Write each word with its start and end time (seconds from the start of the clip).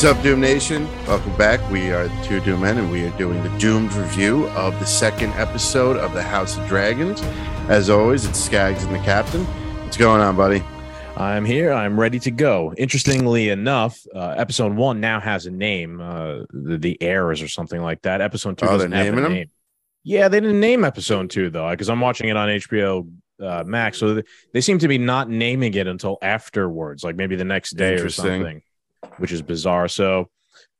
What's 0.00 0.16
up, 0.16 0.22
Doom 0.22 0.40
Nation? 0.40 0.88
Welcome 1.06 1.36
back. 1.36 1.60
We 1.70 1.90
are 1.92 2.08
the 2.08 2.22
two 2.24 2.40
Doom 2.40 2.62
Men, 2.62 2.78
and 2.78 2.90
we 2.90 3.04
are 3.06 3.14
doing 3.18 3.42
the 3.42 3.50
Doomed 3.58 3.92
review 3.92 4.48
of 4.52 4.72
the 4.80 4.86
second 4.86 5.28
episode 5.32 5.98
of 5.98 6.14
the 6.14 6.22
House 6.22 6.56
of 6.56 6.66
Dragons. 6.66 7.20
As 7.68 7.90
always, 7.90 8.24
it's 8.24 8.40
Skaggs 8.40 8.82
and 8.82 8.94
the 8.94 8.98
Captain. 9.00 9.44
What's 9.44 9.98
going 9.98 10.22
on, 10.22 10.38
buddy? 10.38 10.64
I'm 11.18 11.44
here. 11.44 11.70
I'm 11.70 12.00
ready 12.00 12.18
to 12.20 12.30
go. 12.30 12.72
Interestingly 12.78 13.50
enough, 13.50 14.00
uh, 14.14 14.30
episode 14.38 14.74
one 14.74 15.00
now 15.00 15.20
has 15.20 15.44
a 15.44 15.50
name, 15.50 16.00
uh, 16.00 16.44
the, 16.50 16.78
the 16.78 17.02
Heirs 17.02 17.42
or 17.42 17.48
something 17.48 17.82
like 17.82 18.00
that. 18.00 18.22
Episode 18.22 18.56
two 18.56 18.64
Oh, 18.64 18.70
doesn't 18.78 18.92
have 18.92 19.06
a 19.06 19.10
naming 19.10 19.24
'em? 19.26 19.32
name. 19.34 19.50
Yeah, 20.02 20.28
they 20.28 20.40
didn't 20.40 20.60
name 20.60 20.82
episode 20.82 21.28
two 21.28 21.50
though, 21.50 21.68
because 21.72 21.90
I'm 21.90 22.00
watching 22.00 22.30
it 22.30 22.38
on 22.38 22.48
HBO 22.48 23.06
uh, 23.38 23.64
Max. 23.66 23.98
So 23.98 24.22
they 24.54 24.62
seem 24.62 24.78
to 24.78 24.88
be 24.88 24.96
not 24.96 25.28
naming 25.28 25.74
it 25.74 25.86
until 25.86 26.16
afterwards, 26.22 27.04
like 27.04 27.16
maybe 27.16 27.36
the 27.36 27.44
next 27.44 27.72
day 27.72 27.96
or 27.96 28.08
something, 28.08 28.62
which 29.18 29.32
is 29.32 29.42
bizarre. 29.42 29.88
So 29.88 30.30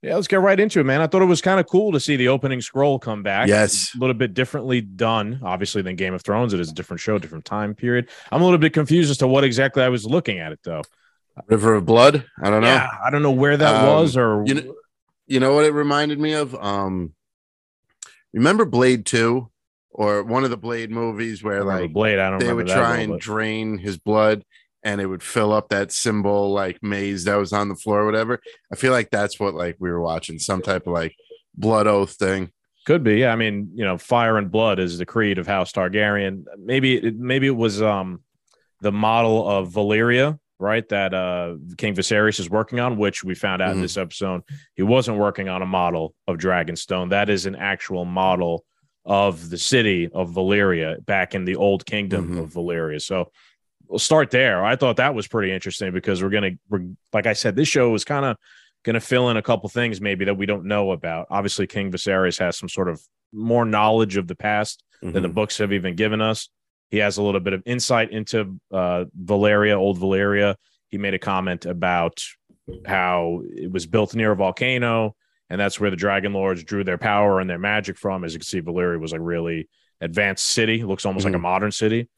yeah, 0.03 0.15
let's 0.15 0.29
get 0.29 0.41
right 0.41 0.59
into 0.59 0.81
it, 0.81 0.85
man. 0.85 1.01
I 1.03 1.07
thought 1.07 1.21
it 1.23 1.27
was 1.27 1.43
kind 1.43 1.61
of 1.61 1.67
cool 1.67 1.93
to 1.93 2.01
see 2.01 2.17
the 2.17 2.29
opening 2.29 2.61
scroll 2.63 2.99
come 2.99 3.23
back. 3.23 3.49
Yes. 3.49 3.93
a 3.95 3.99
little 3.99 4.15
bit 4.15 4.33
differently 4.33 4.81
done, 4.81 5.41
obviously 5.43 5.83
than 5.83 5.95
Game 5.97 6.15
of 6.15 6.23
Thrones. 6.23 6.55
It 6.55 6.61
is 6.61 6.71
a 6.71 6.75
different 6.75 7.01
show, 7.01 7.19
different 7.19 7.45
time 7.45 7.75
period. 7.75 8.09
I'm 8.33 8.41
a 8.41 8.45
little 8.45 8.59
bit 8.59 8.73
confused 8.73 9.11
as 9.11 9.19
to 9.19 9.27
what 9.29 9.45
exactly 9.45 9.83
I 9.83 9.89
was 9.91 10.07
looking 10.07 10.39
at 10.39 10.53
it 10.53 10.61
though. 10.65 10.83
River 11.49 11.75
of 11.75 11.85
Blood? 11.87 12.25
I 12.43 12.51
don't 12.51 12.63
know. 12.63 12.69
Yeah, 12.69 12.89
I 13.05 13.11
don't 13.11 13.23
know 13.23 13.31
where 13.31 13.57
that 13.57 13.83
Um, 13.83 13.87
was 13.87 14.17
or 14.17 14.43
you 14.47 14.55
know- 14.55 14.75
You 15.27 15.39
know 15.39 15.55
what 15.55 15.65
it 15.65 15.73
reminded 15.73 16.19
me 16.19 16.33
of? 16.33 16.55
Um, 16.57 17.15
remember 18.33 18.65
Blade 18.65 19.07
2 19.07 19.49
or 19.91 20.23
one 20.25 20.45
of 20.45 20.51
the 20.51 20.57
Blade 20.57 20.91
movies 20.91 21.43
where, 21.43 21.63
like, 21.65 21.93
Blade. 21.93 22.19
I 22.19 22.31
don't 22.31 22.39
they 22.41 22.47
remember 22.47 22.57
would 22.65 22.69
that 22.69 22.75
try 22.75 22.99
and 22.99 23.21
drain 23.21 23.79
his 23.79 23.97
blood 23.99 24.45
and 24.83 25.01
it 25.01 25.07
would 25.07 25.23
fill 25.23 25.53
up 25.53 25.69
that 25.69 25.93
symbol 25.93 26.53
like 26.53 26.79
maze 26.83 27.25
that 27.25 27.37
was 27.37 27.53
on 27.53 27.69
the 27.69 27.75
floor 27.75 28.01
or 28.03 28.07
whatever 28.07 28.41
i 28.73 28.77
feel 28.77 28.93
like 28.93 29.11
that's 29.11 29.39
what 29.39 29.55
like 29.55 29.77
we 29.79 29.91
were 29.91 30.01
watching 30.01 30.39
some 30.39 30.63
type 30.63 30.87
of 30.87 30.93
like 30.93 31.15
blood 31.55 31.87
oath 31.87 32.13
thing 32.15 32.51
could 32.87 33.05
be. 33.05 33.19
Yeah, 33.19 33.33
I 33.33 33.37
mean, 33.37 33.71
you 33.75 33.85
know, 33.85 33.99
fire 33.99 34.39
and 34.39 34.51
blood 34.51 34.79
is 34.79 34.97
the 34.97 35.05
creed 35.05 35.37
of 35.37 35.47
House 35.47 35.71
Targaryen. 35.71 36.45
Maybe 36.59 36.97
it, 36.97 37.15
maybe 37.15 37.47
it 37.47 37.55
was 37.57 37.83
um 37.83 38.23
the 38.81 38.91
model 38.91 39.47
of 39.47 39.69
Valyria, 39.69 40.39
right? 40.59 40.89
That 40.89 41.13
uh 41.13 41.57
King 41.77 41.95
Viserys 41.95 42.41
is 42.41 42.49
working 42.49 42.81
on, 42.81 42.97
which 42.97 43.23
we 43.23 43.35
found 43.35 43.61
out 43.61 43.73
in 43.73 43.79
Mhm. 43.79 43.83
this 43.83 43.99
episode. 43.99 44.43
He 44.77 44.83
wasn't 44.83 45.19
working 45.19 45.49
on 45.51 45.61
a 45.61 45.67
model 45.67 46.15
of 46.27 46.39
Dragonstone. 46.39 47.11
That 47.11 47.29
is 47.29 47.45
an 47.45 47.55
actual 47.55 48.07
model 48.07 48.65
of 49.05 49.51
the 49.51 49.59
city 49.59 50.09
of 50.15 50.31
Valyria 50.31 51.05
back 51.05 51.35
in 51.35 51.45
the 51.45 51.57
old 51.57 51.85
kingdom 51.85 52.35
Mhm. 52.37 52.43
of 52.45 52.53
Valyria. 52.55 53.01
So 53.01 53.31
we'll 53.91 53.99
start 53.99 54.31
there. 54.31 54.65
I 54.65 54.77
thought 54.77 54.97
that 54.97 55.15
was 55.15 55.27
pretty 55.29 55.53
interesting 55.53 55.93
because 55.93 56.23
we're 56.23 56.31
gonna, 56.31 56.53
we're, 56.69 56.87
like 57.13 57.27
I 57.27 57.33
said, 57.35 57.57
this 57.57 57.69
show 57.69 57.95
is 57.95 58.05
kind 58.05 58.25
of 58.25 58.37
going 58.85 58.95
to 58.95 59.01
fill 59.01 59.29
in 59.31 59.37
a 59.37 59.43
couple 59.43 59.69
things 59.69 60.01
maybe 60.01 60.25
that 60.25 60.37
we 60.37 60.47
don't 60.47 60.65
know 60.65 60.93
about. 60.93 61.27
Obviously, 61.31 61.67
King 61.67 61.91
Viserys 61.93 62.39
has 62.39 62.57
some 62.57 62.69
sort 62.69 62.89
of 62.89 63.01
more 63.33 63.65
knowledge 63.67 64.17
of 64.17 64.27
the 64.27 64.35
past 64.37 64.83
than 65.03 65.23
the 65.23 65.29
Mhm. 65.29 65.35
books 65.35 65.59
have 65.59 65.73
even 65.73 65.95
given 65.97 66.21
us. 66.21 66.49
He 66.91 66.99
has 66.99 67.19
a 67.19 67.23
little 67.23 67.41
bit 67.41 67.53
of 67.53 67.63
insight 67.67 68.11
into 68.11 68.59
uh, 68.73 69.05
Valyria, 69.23 69.77
old 69.77 69.99
Valyria. 69.99 70.55
He 70.89 70.99
made 70.99 71.15
a 71.15 71.19
comment 71.19 71.67
about 71.67 72.23
how 72.87 73.43
it 73.45 73.71
was 73.71 73.87
built 73.87 74.15
near 74.15 74.33
a 74.33 74.37
volcano, 74.37 75.15
and 75.49 75.61
that's 75.61 75.79
where 75.81 75.91
the 75.91 75.97
Dragon 75.97 76.33
Lords 76.33 76.65
drew 76.65 76.85
their 76.85 76.99
power 76.99 77.41
and 77.41 77.49
their 77.51 77.59
magic 77.59 77.97
from. 77.99 78.25
As 78.25 78.33
you 78.33 78.39
can 78.41 78.47
see, 78.47 78.61
Valyria 78.61 78.99
was 79.01 79.13
a 79.13 79.21
really 79.21 79.69
advanced 80.01 80.47
city. 80.47 80.81
It 80.81 80.87
looks 80.87 81.05
almost 81.07 81.25
like 81.25 81.35
a 81.35 81.39
modern 81.39 81.71
city. 81.73 82.09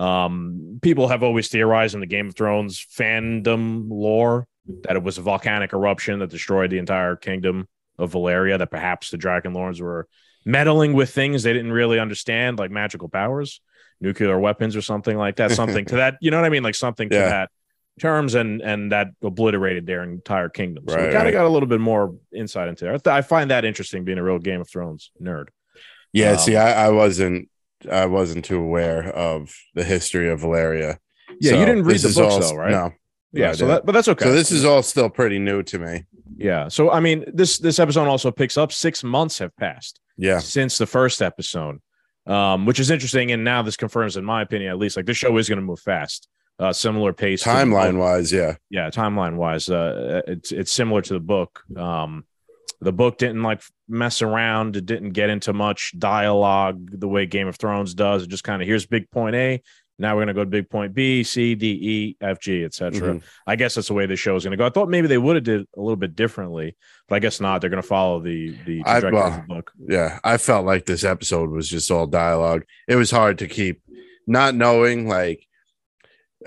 Um, 0.00 0.78
people 0.82 1.08
have 1.08 1.22
always 1.22 1.48
theorized 1.48 1.94
in 1.94 2.00
the 2.00 2.06
Game 2.06 2.28
of 2.28 2.34
Thrones 2.34 2.84
fandom 2.98 3.86
lore 3.90 4.46
that 4.84 4.96
it 4.96 5.02
was 5.02 5.18
a 5.18 5.22
volcanic 5.22 5.72
eruption 5.72 6.20
that 6.20 6.30
destroyed 6.30 6.70
the 6.70 6.78
entire 6.78 7.16
kingdom 7.16 7.68
of 7.98 8.12
Valyria. 8.12 8.58
That 8.58 8.70
perhaps 8.70 9.10
the 9.10 9.18
Dragon 9.18 9.52
Lords 9.52 9.80
were 9.80 10.08
meddling 10.44 10.94
with 10.94 11.10
things 11.10 11.42
they 11.42 11.52
didn't 11.52 11.72
really 11.72 11.98
understand, 11.98 12.58
like 12.58 12.70
magical 12.70 13.08
powers, 13.08 13.60
nuclear 14.00 14.38
weapons, 14.38 14.74
or 14.74 14.80
something 14.82 15.16
like 15.18 15.36
that. 15.36 15.50
Something 15.50 15.84
to 15.86 15.96
that, 16.02 16.16
you 16.20 16.30
know 16.30 16.38
what 16.38 16.46
I 16.46 16.50
mean? 16.50 16.62
Like 16.62 16.74
something 16.76 17.10
to 17.10 17.16
Yeah. 17.16 17.28
that 17.28 17.50
terms, 18.00 18.34
and 18.34 18.62
and 18.62 18.92
that 18.92 19.08
obliterated 19.22 19.84
their 19.86 20.02
entire 20.02 20.48
kingdom. 20.48 20.84
So 20.88 20.96
we 20.96 21.02
kind 21.02 21.16
of 21.16 21.22
right. 21.24 21.32
got 21.32 21.44
a 21.44 21.50
little 21.50 21.68
bit 21.68 21.80
more 21.80 22.14
insight 22.34 22.68
into 22.68 22.86
it. 22.86 22.94
I, 22.94 22.96
th- 22.96 23.06
I 23.08 23.20
find 23.20 23.50
that 23.50 23.66
interesting, 23.66 24.04
being 24.04 24.16
a 24.18 24.22
real 24.22 24.38
Game 24.38 24.62
of 24.62 24.70
Thrones 24.70 25.10
nerd. 25.20 25.48
yeah 26.12 26.30
Um, 26.32 26.38
see 26.38 26.56
I, 26.56 26.86
I 26.86 26.88
wasn't 26.88 27.50
i 27.90 28.06
wasn't 28.06 28.44
too 28.44 28.60
aware 28.60 29.04
of 29.14 29.54
the 29.74 29.84
history 29.84 30.28
of 30.30 30.40
Valyria 30.40 30.98
Yeah, 31.40 31.52
you 31.58 31.64
didn't 31.66 31.84
read 31.84 32.00
the 32.00 32.08
books 32.08 32.34
all- 32.34 32.40
though, 32.40 32.54
right? 32.56 32.70
no 32.70 32.92
Yeah, 33.32 33.52
so 33.52 33.66
that, 33.68 33.86
but 33.86 33.92
that's 33.92 34.08
okay. 34.08 34.24
so 34.24 34.32
this 34.32 34.50
is 34.50 34.64
all 34.64 34.82
still 34.82 35.08
pretty 35.10 35.38
new 35.38 35.62
to 35.64 35.78
me 35.78 36.04
yeah. 36.36 36.68
So 36.68 36.90
I 36.90 37.00
mean, 37.00 37.24
this 37.34 37.58
this 37.58 37.78
episode 37.78 38.06
also 38.08 38.30
picks 38.30 38.56
up 38.56 38.72
six 38.72 39.04
months 39.04 39.38
have 39.40 39.54
passed. 39.56 40.00
yeah 40.16 40.38
since 40.38 40.78
the 40.78 40.86
first 40.86 41.20
episode, 41.20 41.80
um, 42.26 42.64
which 42.64 42.80
is 42.80 42.90
interesting. 42.90 43.32
And 43.32 43.44
now 43.44 43.60
this 43.62 43.76
confirms, 43.76 44.16
in 44.16 44.24
my 44.24 44.40
opinion, 44.40 44.70
at 44.70 44.78
least, 44.78 44.96
like 44.96 45.04
this 45.04 45.18
show 45.18 45.36
is 45.36 45.48
going 45.50 45.58
to 45.58 45.64
move 45.64 45.80
fast, 45.80 46.28
uh, 46.58 46.72
similar 46.72 47.12
pace, 47.12 47.42
timeline 47.44 47.98
wise 47.98 48.32
yeah 48.32 48.54
Yeah, 48.70 48.88
timeline 48.88 49.36
wise, 49.36 49.68
uh, 49.68 50.22
it's 50.28 50.50
it's 50.52 50.72
similar 50.72 51.02
to 51.02 51.12
the 51.14 51.20
book. 51.20 51.60
Um, 51.76 52.24
the 52.80 52.92
book 52.92 53.18
didn't 53.18 53.42
like 53.42 53.62
mess 53.88 54.22
around. 54.22 54.76
It 54.76 54.86
didn't 54.86 55.10
get 55.10 55.30
into 55.30 55.52
much 55.52 55.92
dialogue 55.98 56.98
the 56.98 57.08
way 57.08 57.26
Game 57.26 57.46
of 57.48 57.56
Thrones 57.56 57.94
does. 57.94 58.22
It 58.22 58.28
just 58.30 58.44
kind 58.44 58.62
of 58.62 58.68
here's 58.68 58.86
big 58.86 59.10
point 59.10 59.36
A. 59.36 59.62
Now 59.98 60.16
we're 60.16 60.22
gonna 60.22 60.32
go 60.34 60.44
to 60.44 60.50
big 60.50 60.70
point 60.70 60.94
B, 60.94 61.22
C, 61.22 61.54
D, 61.54 61.66
E, 61.66 62.16
F, 62.22 62.40
G, 62.40 62.64
etc. 62.64 63.16
Mhm. 63.16 63.22
I 63.46 63.56
guess 63.56 63.74
that's 63.74 63.88
the 63.88 63.92
way 63.94 64.06
the 64.06 64.16
show 64.16 64.34
is 64.34 64.44
going 64.44 64.52
to 64.52 64.56
go. 64.56 64.64
I 64.64 64.70
thought 64.70 64.88
maybe 64.88 65.08
they 65.08 65.18
would 65.18 65.36
have 65.36 65.44
did 65.44 65.66
a 65.76 65.80
little 65.80 65.96
bit 65.96 66.16
differently, 66.16 66.74
but 67.06 67.16
I 67.16 67.18
guess 67.18 67.38
not. 67.38 67.60
They're 67.60 67.68
going 67.68 67.82
to 67.82 67.86
follow 67.86 68.18
the 68.20 68.56
the 68.64 68.82
I- 68.86 69.00
well, 69.00 69.26
of 69.26 69.34
the 69.36 69.42
book. 69.42 69.72
yeah 69.86 70.18
i 70.24 70.38
felt 70.38 70.64
like 70.64 70.86
this 70.86 71.04
episode 71.04 71.50
was 71.50 71.68
just 71.68 71.90
all 71.90 72.06
dialogue 72.06 72.62
it 72.88 72.96
was 72.96 73.10
hard 73.10 73.38
to 73.40 73.46
keep 73.46 73.82
not 74.26 74.54
knowing 74.54 75.06
like 75.06 75.46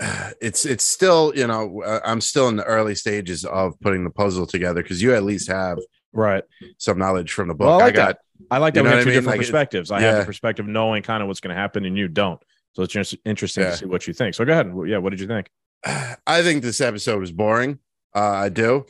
it's 0.40 0.64
it's 0.66 0.84
still 0.84 1.32
you 1.36 1.46
know 1.46 1.82
i'm 2.04 2.20
still 2.20 2.48
in 2.48 2.56
the 2.56 2.64
early 2.64 2.94
stages 2.96 3.44
of 3.44 3.78
putting 3.80 4.02
the 4.04 4.10
puzzle 4.10 4.46
together 4.46 4.82
because 4.82 5.00
you 5.00 5.14
at 5.14 5.22
least 5.22 5.48
have 5.48 5.78
Right. 6.14 6.44
some 6.78 6.98
knowledge 6.98 7.32
from 7.32 7.48
the 7.48 7.54
book 7.54 7.66
Well, 7.66 7.78
I 7.80 7.82
i, 7.82 7.84
like 7.86 7.94
got 7.94 8.06
that. 8.08 8.18
I 8.50 8.58
like 8.58 8.74
that 8.74 8.84
we 8.84 8.90
have 8.90 8.98
two 8.98 9.02
I 9.02 9.04
mean? 9.04 9.14
different 9.14 9.26
Like, 9.38 9.40
perspectives. 9.40 9.90
I 9.90 10.00
have 10.00 10.18
the 10.20 10.24
perspective 10.24 10.66
knowing 10.66 11.02
kind 11.02 11.22
of 11.22 11.28
what's 11.28 11.40
going 11.40 11.54
to 11.54 11.60
happen, 11.60 11.84
and 11.84 11.96
you 11.96 12.08
don't. 12.08 12.40
So 12.72 12.82
it's 12.82 12.92
just 12.92 13.14
interesting 13.24 13.64
Yeah. 13.64 13.70
to 13.70 13.76
see 13.76 13.86
what 13.86 14.06
you 14.06 14.12
think. 14.12 14.34
So 14.34 14.44
go 14.44 14.52
ahead. 14.52 14.72
Yeah, 14.86 14.98
what 14.98 15.10
did 15.10 15.20
you 15.20 15.26
think? 15.26 15.48
I 16.26 16.42
think 16.42 16.62
this 16.62 16.80
episode 16.80 17.20
was 17.20 17.30
boring. 17.32 17.78
Uh, 18.14 18.20
I 18.20 18.48
do. 18.48 18.86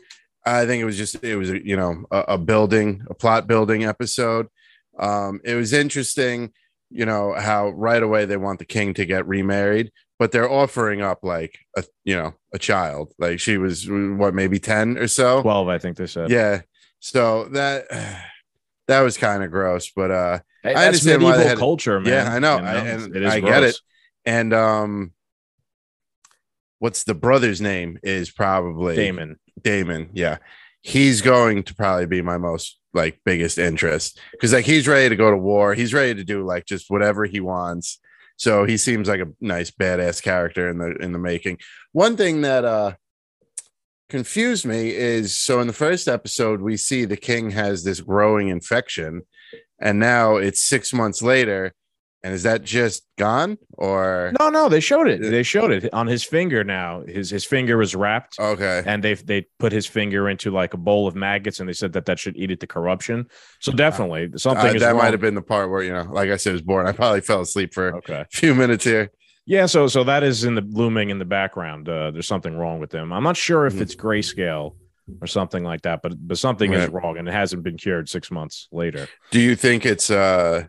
I 0.46 0.66
think 0.66 0.80
it 0.82 0.84
was 0.84 0.96
just 0.98 1.22
it 1.24 1.36
was 1.36 1.50
you 1.50 1.76
know 1.76 2.04
a, 2.10 2.18
a 2.34 2.38
building, 2.38 3.02
a 3.08 3.14
plot 3.14 3.46
building 3.46 3.84
episode. 3.84 4.46
Um, 4.98 5.40
it 5.44 5.54
was 5.54 5.72
interesting, 5.72 6.52
you 6.90 7.04
know 7.06 7.34
how 7.34 7.70
right 7.70 8.02
away 8.02 8.24
they 8.26 8.36
want 8.36 8.58
the 8.58 8.64
king 8.64 8.94
to 8.94 9.04
get 9.06 9.26
remarried, 9.26 9.90
but 10.18 10.32
they're 10.32 10.50
offering 10.50 11.00
up 11.02 11.20
like 11.22 11.58
a 11.76 11.84
you 12.04 12.14
know 12.16 12.34
a 12.52 12.58
child. 12.58 13.12
Like 13.18 13.40
she 13.40 13.56
was 13.58 13.88
what 13.90 14.34
maybe 14.34 14.58
ten 14.58 14.96
or 14.98 15.08
so. 15.08 15.42
Twelve, 15.42 15.68
I 15.68 15.78
think 15.78 15.96
they 15.96 16.06
said. 16.06 16.30
yeah. 16.30 16.60
So 17.04 17.44
that 17.50 17.84
that 18.88 19.00
was 19.02 19.18
kind 19.18 19.42
of 19.42 19.50
gross, 19.50 19.90
but 19.94 20.10
uh, 20.10 20.38
Hey, 20.62 20.70
I 20.70 20.72
that's 20.74 20.86
understand 20.86 21.22
why 21.22 21.36
they 21.36 21.44
had- 21.44 21.58
culture, 21.58 22.00
man. 22.00 22.10
yeah, 22.10 22.32
I 22.34 22.38
know, 22.38 22.56
You 22.56 22.64
I, 22.64 22.74
and 22.76 23.14
it 23.16 23.26
I 23.26 23.40
get 23.40 23.62
it. 23.62 23.76
And 24.24 24.54
um, 24.54 25.12
what's 26.78 27.04
the 27.04 27.14
brother's 27.14 27.60
name? 27.60 27.98
Is 28.02 28.30
probably 28.30 28.96
Daemon. 28.96 29.36
Daemon, 29.62 30.08
yeah, 30.14 30.38
he's 30.80 31.20
going 31.20 31.62
to 31.64 31.74
probably 31.74 32.06
be 32.06 32.22
my 32.22 32.38
most 32.38 32.78
like 32.94 33.20
biggest 33.26 33.58
interest 33.58 34.18
because 34.32 34.54
like 34.54 34.64
he's 34.64 34.88
ready 34.88 35.10
to 35.10 35.16
go 35.16 35.30
to 35.30 35.36
war. 35.36 35.74
He's 35.74 35.92
ready 35.92 36.14
to 36.14 36.24
do 36.24 36.42
like 36.42 36.64
just 36.64 36.90
whatever 36.90 37.26
he 37.26 37.40
wants. 37.40 37.98
So 38.36 38.64
he 38.64 38.78
seems 38.78 39.08
like 39.08 39.20
a 39.20 39.28
nice 39.42 39.70
badass 39.70 40.22
character 40.22 40.70
in 40.70 40.78
the 40.78 40.96
in 40.96 41.12
the 41.12 41.18
making. 41.18 41.58
One 41.92 42.16
thing 42.16 42.40
that 42.40 42.64
uh 42.64 42.92
confused 44.08 44.66
me 44.66 44.90
is 44.90 45.36
so 45.36 45.60
in 45.60 45.66
the 45.66 45.72
first 45.72 46.08
episode 46.08 46.60
we 46.60 46.76
see 46.76 47.04
the 47.04 47.16
king 47.16 47.50
has 47.50 47.84
this 47.84 48.00
growing 48.00 48.48
infection 48.48 49.22
and 49.80 49.98
now 49.98 50.36
it's 50.36 50.62
6 50.62 50.92
months 50.92 51.22
later 51.22 51.74
and 52.22 52.32
is 52.32 52.42
that 52.44 52.62
just 52.64 53.06
gone 53.18 53.58
or 53.74 54.32
No, 54.40 54.48
no, 54.48 54.70
they 54.70 54.80
showed 54.80 55.08
it. 55.08 55.20
They 55.20 55.42
showed 55.42 55.70
it 55.70 55.92
on 55.92 56.06
his 56.06 56.24
finger. 56.24 56.64
Now 56.64 57.02
his 57.06 57.28
his 57.28 57.44
finger 57.44 57.76
was 57.76 57.94
wrapped, 57.94 58.38
okay 58.40 58.82
and 58.86 59.04
they 59.04 59.12
they 59.12 59.46
put 59.58 59.72
his 59.72 59.86
finger 59.86 60.26
into 60.30 60.50
like 60.50 60.72
a 60.72 60.78
bowl 60.78 61.06
of 61.06 61.14
maggots, 61.14 61.60
and 61.60 61.68
they 61.68 61.74
said 61.74 61.92
that 61.92 62.06
that 62.06 62.18
should 62.18 62.34
eat 62.38 62.50
it 62.50 62.60
to 62.60 62.66
corruption. 62.66 63.26
So 63.60 63.72
definitely 63.72 64.30
something 64.38 64.70
Uh, 64.70 64.72
is 64.72 64.80
that 64.80 64.92
wrong. 64.92 65.02
might 65.02 65.12
have 65.12 65.20
been 65.20 65.34
the 65.34 65.42
part 65.42 65.68
where 65.68 65.82
you 65.82 65.92
know 65.92 66.06
like 66.10 66.30
I 66.30 66.36
said 66.36 66.50
it 66.50 66.52
was 66.54 66.62
boring. 66.62 66.88
I 66.88 66.92
probably 66.92 67.20
fell 67.20 67.42
asleep 67.42 67.74
for 67.74 67.94
okay. 67.96 68.20
a 68.22 68.26
few 68.32 68.54
minutes 68.54 68.84
here. 68.84 69.10
Yeah, 69.46 69.66
so 69.66 69.86
so 69.88 70.04
that 70.04 70.22
is 70.22 70.44
in 70.44 70.54
the 70.54 70.62
looming 70.62 71.10
in 71.10 71.18
the 71.18 71.24
background. 71.24 71.88
Uh, 71.88 72.10
there's 72.10 72.26
something 72.26 72.56
wrong 72.56 72.78
with 72.80 72.90
them. 72.90 73.12
I'm 73.12 73.22
not 73.22 73.36
sure 73.36 73.66
if 73.66 73.74
Mhm. 73.74 73.80
it's 73.82 73.94
grayscale 73.94 74.76
or 75.20 75.26
something 75.26 75.62
like 75.62 75.82
that, 75.82 76.00
but 76.02 76.14
but 76.26 76.38
something 76.38 76.72
is 76.72 76.88
wrong, 76.88 77.18
and 77.18 77.28
it 77.28 77.32
hasn't 77.32 77.62
been 77.62 77.76
cured 77.76 78.08
six 78.08 78.30
months 78.30 78.68
later. 78.72 79.06
Do 79.30 79.40
you 79.40 79.54
think 79.54 79.84
it's 79.84 80.10
uh 80.10 80.64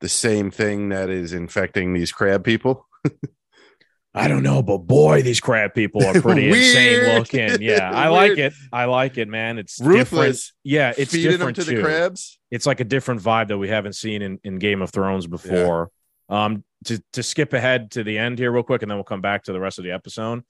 the 0.00 0.08
same 0.08 0.50
thing 0.50 0.90
that 0.90 1.10
is 1.10 1.32
infecting 1.32 1.94
these 1.94 2.12
crab 2.12 2.44
people? 2.44 2.86
I 4.14 4.28
don't 4.28 4.42
know, 4.42 4.62
but 4.62 4.78
boy, 4.78 5.22
these 5.22 5.40
crab 5.40 5.72
people 5.74 6.04
are 6.04 6.12
pretty 6.20 6.48
insane 6.50 7.16
looking. 7.18 7.62
Yeah, 7.62 7.90
I 7.94 8.08
like 8.08 8.36
it. 8.36 8.52
I 8.72 8.84
like 8.84 9.16
it, 9.16 9.26
man. 9.26 9.58
It's 9.58 9.78
different. 9.78 10.38
Yeah, 10.62 10.92
it's 10.96 11.12
feeding 11.12 11.30
them 11.38 11.38
different 11.52 11.56
to 11.56 11.64
too. 11.64 11.76
the 11.76 11.82
crabs. 11.82 12.38
It's 12.50 12.66
like 12.66 12.80
a 12.80 12.84
different 12.84 13.22
vibe 13.22 13.48
that 13.48 13.56
we 13.58 13.68
haven't 13.68 13.94
seen 13.94 14.20
in, 14.20 14.38
in 14.44 14.58
Game 14.58 14.82
of 14.82 14.90
Thrones 14.90 15.26
before. 15.26 15.90
Um, 16.32 16.64
to 16.86 17.00
to 17.12 17.22
skip 17.22 17.52
ahead 17.52 17.90
to 17.92 18.02
the 18.02 18.16
end 18.18 18.38
here 18.38 18.50
real 18.50 18.62
quick, 18.62 18.82
and 18.82 18.90
then 18.90 18.96
we'll 18.96 19.04
come 19.04 19.20
back 19.20 19.44
to 19.44 19.52
the 19.52 19.60
rest 19.60 19.78
of 19.78 19.84
the 19.84 19.92
episode. 19.92 20.42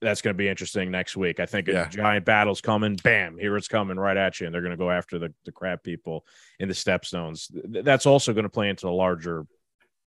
That's 0.00 0.20
going 0.22 0.34
to 0.34 0.38
be 0.38 0.48
interesting 0.48 0.90
next 0.90 1.16
week. 1.16 1.38
I 1.38 1.46
think 1.46 1.68
Yeah. 1.68 1.86
a 1.86 1.88
giant 1.88 2.24
battle's 2.24 2.60
coming. 2.60 2.96
Bam, 2.96 3.38
here 3.38 3.56
it's 3.56 3.68
coming 3.68 3.96
right 3.98 4.16
at 4.16 4.40
you, 4.40 4.46
and 4.46 4.54
they're 4.54 4.62
going 4.62 4.72
to 4.72 4.76
go 4.76 4.90
after 4.90 5.18
the 5.18 5.32
the 5.44 5.52
crab 5.52 5.82
people 5.82 6.24
in 6.58 6.66
the 6.68 6.74
stepstones. 6.74 7.52
Th- 7.72 7.84
That's 7.84 8.06
also 8.06 8.32
going 8.32 8.44
to 8.44 8.48
play 8.50 8.68
into 8.70 8.86
the 8.86 8.92
larger 8.92 9.44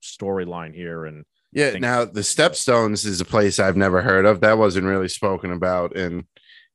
storyline 0.03 0.75
here, 0.75 1.05
and 1.06 1.25
Yeah. 1.53 1.71
Now 1.79 2.05
the 2.05 2.21
Stepstones 2.21 3.06
is 3.06 3.21
a 3.21 3.25
place 3.25 3.59
I've 3.59 3.77
never 3.77 4.03
heard 4.03 4.27
of. 4.27 4.41
That 4.41 4.59
wasn't 4.59 4.87
really 4.87 5.09
spoken 5.09 5.50
about 5.53 5.97
in 5.97 6.27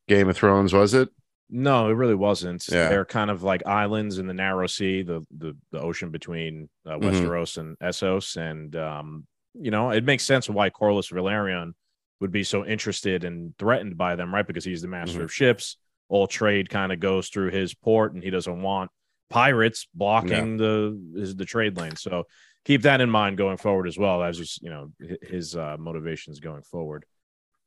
Game 0.07 0.29
of 0.29 0.35
Thrones, 0.37 0.73
was 0.73 0.93
it? 0.93 1.09
No, 1.55 1.87
it 1.87 1.93
really 1.93 2.15
wasn't. 2.15 2.67
Yeah. 2.67 2.89
They're 2.89 3.05
kind 3.05 3.29
of 3.29 3.43
like 3.43 3.63
islands 3.67 4.17
in 4.17 4.25
the 4.25 4.33
narrow 4.33 4.65
sea, 4.65 5.03
the 5.03 5.23
the, 5.29 5.55
the 5.71 5.79
ocean 5.79 6.09
between 6.09 6.67
uh, 6.85 6.97
Mhm. 6.97 7.03
Westeros 7.03 7.57
and 7.59 7.77
Essos, 7.77 8.35
and 8.37 8.75
um, 8.75 9.27
you 9.53 9.69
know 9.69 9.91
it 9.91 10.03
makes 10.03 10.23
sense 10.23 10.49
why 10.49 10.71
Corlys 10.71 11.11
Velaryon 11.13 11.73
would 12.19 12.31
be 12.31 12.43
so 12.43 12.65
interested 12.65 13.23
and 13.23 13.55
threatened 13.59 13.97
by 13.97 14.15
them, 14.15 14.33
right? 14.33 14.47
Because 14.47 14.65
he's 14.65 14.81
the 14.81 14.87
master 14.87 15.19
Mhm. 15.19 15.23
of 15.25 15.33
ships. 15.33 15.77
All 16.09 16.25
trade 16.25 16.69
kind 16.71 16.91
of 16.91 16.99
goes 16.99 17.29
through 17.29 17.51
his 17.51 17.75
port, 17.75 18.13
and 18.13 18.23
he 18.23 18.31
doesn't 18.31 18.61
want 18.63 18.89
pirates 19.29 19.87
blocking 19.93 20.57
the 20.57 20.99
his, 21.15 21.35
the 21.35 21.45
trade 21.45 21.77
lane. 21.77 21.95
So 21.97 22.25
keep 22.65 22.81
that 22.81 22.99
in 22.99 23.11
mind 23.11 23.37
going 23.37 23.57
forward 23.57 23.87
as 23.87 23.97
well 23.97 24.23
as 24.23 24.39
just 24.39 24.59
you 24.63 24.71
know 24.71 24.91
his 25.21 25.55
uh, 25.55 25.77
motivations 25.77 26.39
going 26.39 26.63
forward. 26.63 27.05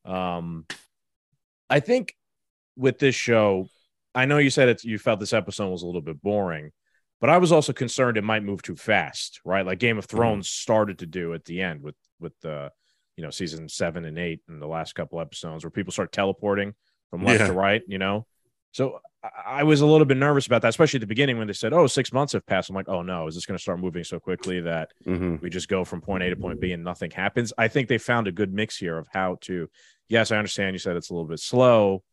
Um, 0.04 0.66
I 1.70 1.78
think 1.78 2.16
with 2.76 2.98
this 2.98 3.14
show, 3.14 3.68
I 4.16 4.24
know 4.24 4.38
you 4.38 4.50
said 4.50 4.68
it, 4.68 4.82
you 4.84 4.98
felt 4.98 5.20
this 5.20 5.32
episode 5.32 5.70
was 5.70 5.82
a 5.82 5.86
little 5.86 6.00
bit 6.00 6.20
boring, 6.22 6.70
but 7.20 7.30
I 7.30 7.38
was 7.38 7.52
also 7.52 7.72
concerned 7.72 8.16
it 8.16 8.24
might 8.24 8.42
move 8.42 8.62
too 8.62 8.74
fast, 8.76 9.40
right? 9.44 9.64
Like 9.64 9.78
Game 9.78 9.98
of 9.98 10.06
Thrones 10.06 10.48
started 10.48 10.98
to 11.00 11.06
do 11.06 11.34
at 11.34 11.44
the 11.44 11.60
end 11.62 11.82
with 11.82 11.94
with 12.18 12.32
the 12.40 12.70
you 13.16 13.22
know 13.22 13.30
season 13.30 13.68
seven 13.68 14.04
and 14.04 14.18
eight 14.18 14.40
and 14.48 14.60
the 14.60 14.66
last 14.66 14.94
couple 14.94 15.20
episodes 15.20 15.64
where 15.64 15.70
people 15.70 15.92
start 15.92 16.12
teleporting 16.12 16.74
from 17.10 17.24
left 17.24 17.40
Yeah. 17.40 17.46
to 17.48 17.52
right, 17.52 17.82
you 17.86 17.98
know. 17.98 18.26
So 18.72 18.98
I- 19.44 19.62
was 19.64 19.80
a 19.80 19.86
little 19.86 20.04
bit 20.04 20.18
nervous 20.18 20.46
about 20.46 20.62
that, 20.62 20.68
especially 20.68 20.98
at 20.98 21.00
the 21.00 21.06
beginning 21.06 21.38
when 21.38 21.46
they 21.46 21.52
said, 21.54 21.72
"Oh, 21.72 21.86
six 21.86 22.12
months 22.12 22.32
have 22.34 22.44
passed." 22.46 22.68
I'm 22.70 22.76
like, 22.76 22.88
"Oh 22.88 23.02
no, 23.02 23.26
is 23.26 23.34
this 23.34 23.46
going 23.46 23.56
to 23.58 23.62
start 23.62 23.80
moving 23.80 24.04
so 24.04 24.20
quickly 24.20 24.60
that 24.60 24.90
hmm 25.04 25.36
we 25.42 25.48
just 25.50 25.68
go 25.68 25.84
from 25.84 26.00
point 26.00 26.22
A 26.24 26.30
to 26.30 26.36
point 26.36 26.60
B 26.60 26.72
and 26.72 26.84
nothing 26.84 27.10
happens. 27.10 27.52
I 27.58 27.68
think 27.68 27.88
they 27.88 27.98
found 27.98 28.28
a 28.28 28.32
good 28.32 28.52
mix 28.52 28.76
here 28.76 28.98
of 28.98 29.08
how 29.12 29.38
to. 29.42 29.68
Yes, 30.08 30.30
I 30.30 30.36
understand 30.36 30.74
you 30.74 30.78
said 30.78 30.94
it's 30.96 31.10
a 31.10 31.14
little 31.14 31.28
bit 31.28 31.40
slow, 31.40 32.04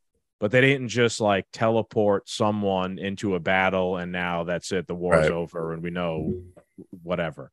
but 0.43 0.51
they 0.51 0.59
didn't 0.59 0.89
just 0.89 1.21
like 1.21 1.45
teleport 1.53 2.27
someone 2.27 2.99
into 2.99 3.35
a 3.35 3.39
battle 3.39 3.95
and 3.95 4.11
now 4.11 4.43
that's 4.43 4.73
it. 4.73 4.87
The 4.87 4.93
war's 4.93 5.29
Right. 5.29 5.31
over 5.31 5.71
and 5.71 5.81
we 5.81 5.89
know 5.89 6.43
whatever. 7.01 7.49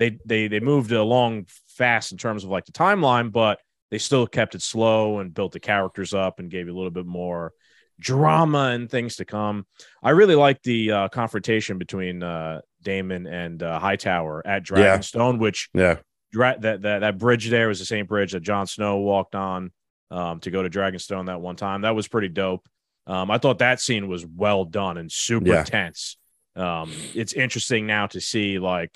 They 0.00 0.18
they 0.26 0.48
they 0.48 0.58
moved 0.58 0.90
along 0.90 1.46
fast 1.68 2.10
in 2.10 2.18
terms 2.18 2.42
of 2.42 2.50
like 2.50 2.64
the 2.64 2.72
timeline, 2.72 3.30
but 3.30 3.60
they 3.92 3.98
still 3.98 4.26
kept 4.26 4.56
it 4.56 4.62
slow 4.62 5.20
and 5.20 5.32
built 5.32 5.52
the 5.52 5.60
characters 5.60 6.14
up 6.14 6.40
and 6.40 6.50
gave 6.50 6.66
you 6.66 6.74
a 6.74 6.76
little 6.76 6.90
bit 6.90 7.06
more 7.06 7.52
drama 8.00 8.70
and 8.74 8.90
things 8.90 9.14
to 9.16 9.24
come. 9.24 9.64
I 10.02 10.10
really 10.10 10.34
like 10.34 10.62
the 10.64 10.90
uh, 10.90 11.08
confrontation 11.10 11.78
between 11.78 12.24
uh, 12.24 12.62
Daemon 12.82 13.28
and 13.28 13.62
uh, 13.62 13.78
Hightower 13.78 14.44
at 14.44 14.68
Yeah. 14.68 14.98
Dragonstone, 14.98 15.38
which 15.38 15.68
Yeah. 15.74 15.98
dra- 16.32 16.56
that, 16.58 16.82
that 16.82 16.98
that 17.00 17.18
bridge 17.18 17.48
there 17.50 17.68
was 17.68 17.78
the 17.78 17.84
same 17.84 18.06
bridge 18.06 18.32
that 18.32 18.40
Jon 18.42 18.66
Snow 18.66 18.96
walked 18.98 19.36
on 19.36 19.70
um, 20.12 20.38
to 20.40 20.50
go 20.50 20.62
to 20.62 20.70
Dragonstone 20.70 21.26
that 21.26 21.40
one 21.40 21.56
time. 21.56 21.82
That 21.82 21.94
was 21.96 22.06
pretty 22.06 22.28
dope. 22.28 22.68
Um, 23.06 23.30
I 23.30 23.38
thought 23.38 23.58
that 23.58 23.80
scene 23.80 24.06
was 24.06 24.24
well 24.24 24.64
done 24.64 24.96
and 24.98 25.10
super 25.10 25.48
Yeah. 25.48 25.64
tense. 25.64 26.16
Um, 26.54 26.98
it's 27.14 27.32
interesting 27.32 27.86
now 27.86 28.06
to 28.08 28.20
see 28.20 28.58
like 28.58 28.94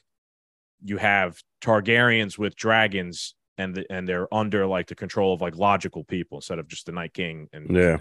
you 0.84 0.98
have 0.98 1.40
Targaryens 1.62 2.38
with 2.38 2.54
dragons 2.54 3.34
and 3.58 3.74
the, 3.74 3.86
and 3.90 4.06
they're 4.06 4.32
under 4.32 4.66
like 4.66 4.86
the 4.88 4.94
control 4.94 5.32
of 5.32 5.40
like 5.40 5.56
logical 5.56 6.04
people 6.04 6.38
instead 6.38 6.58
of 6.58 6.68
just 6.68 6.84
the 6.86 6.92
Night 6.92 7.14
King 7.14 7.48
and 7.52 7.74
Yeah. 7.74 7.96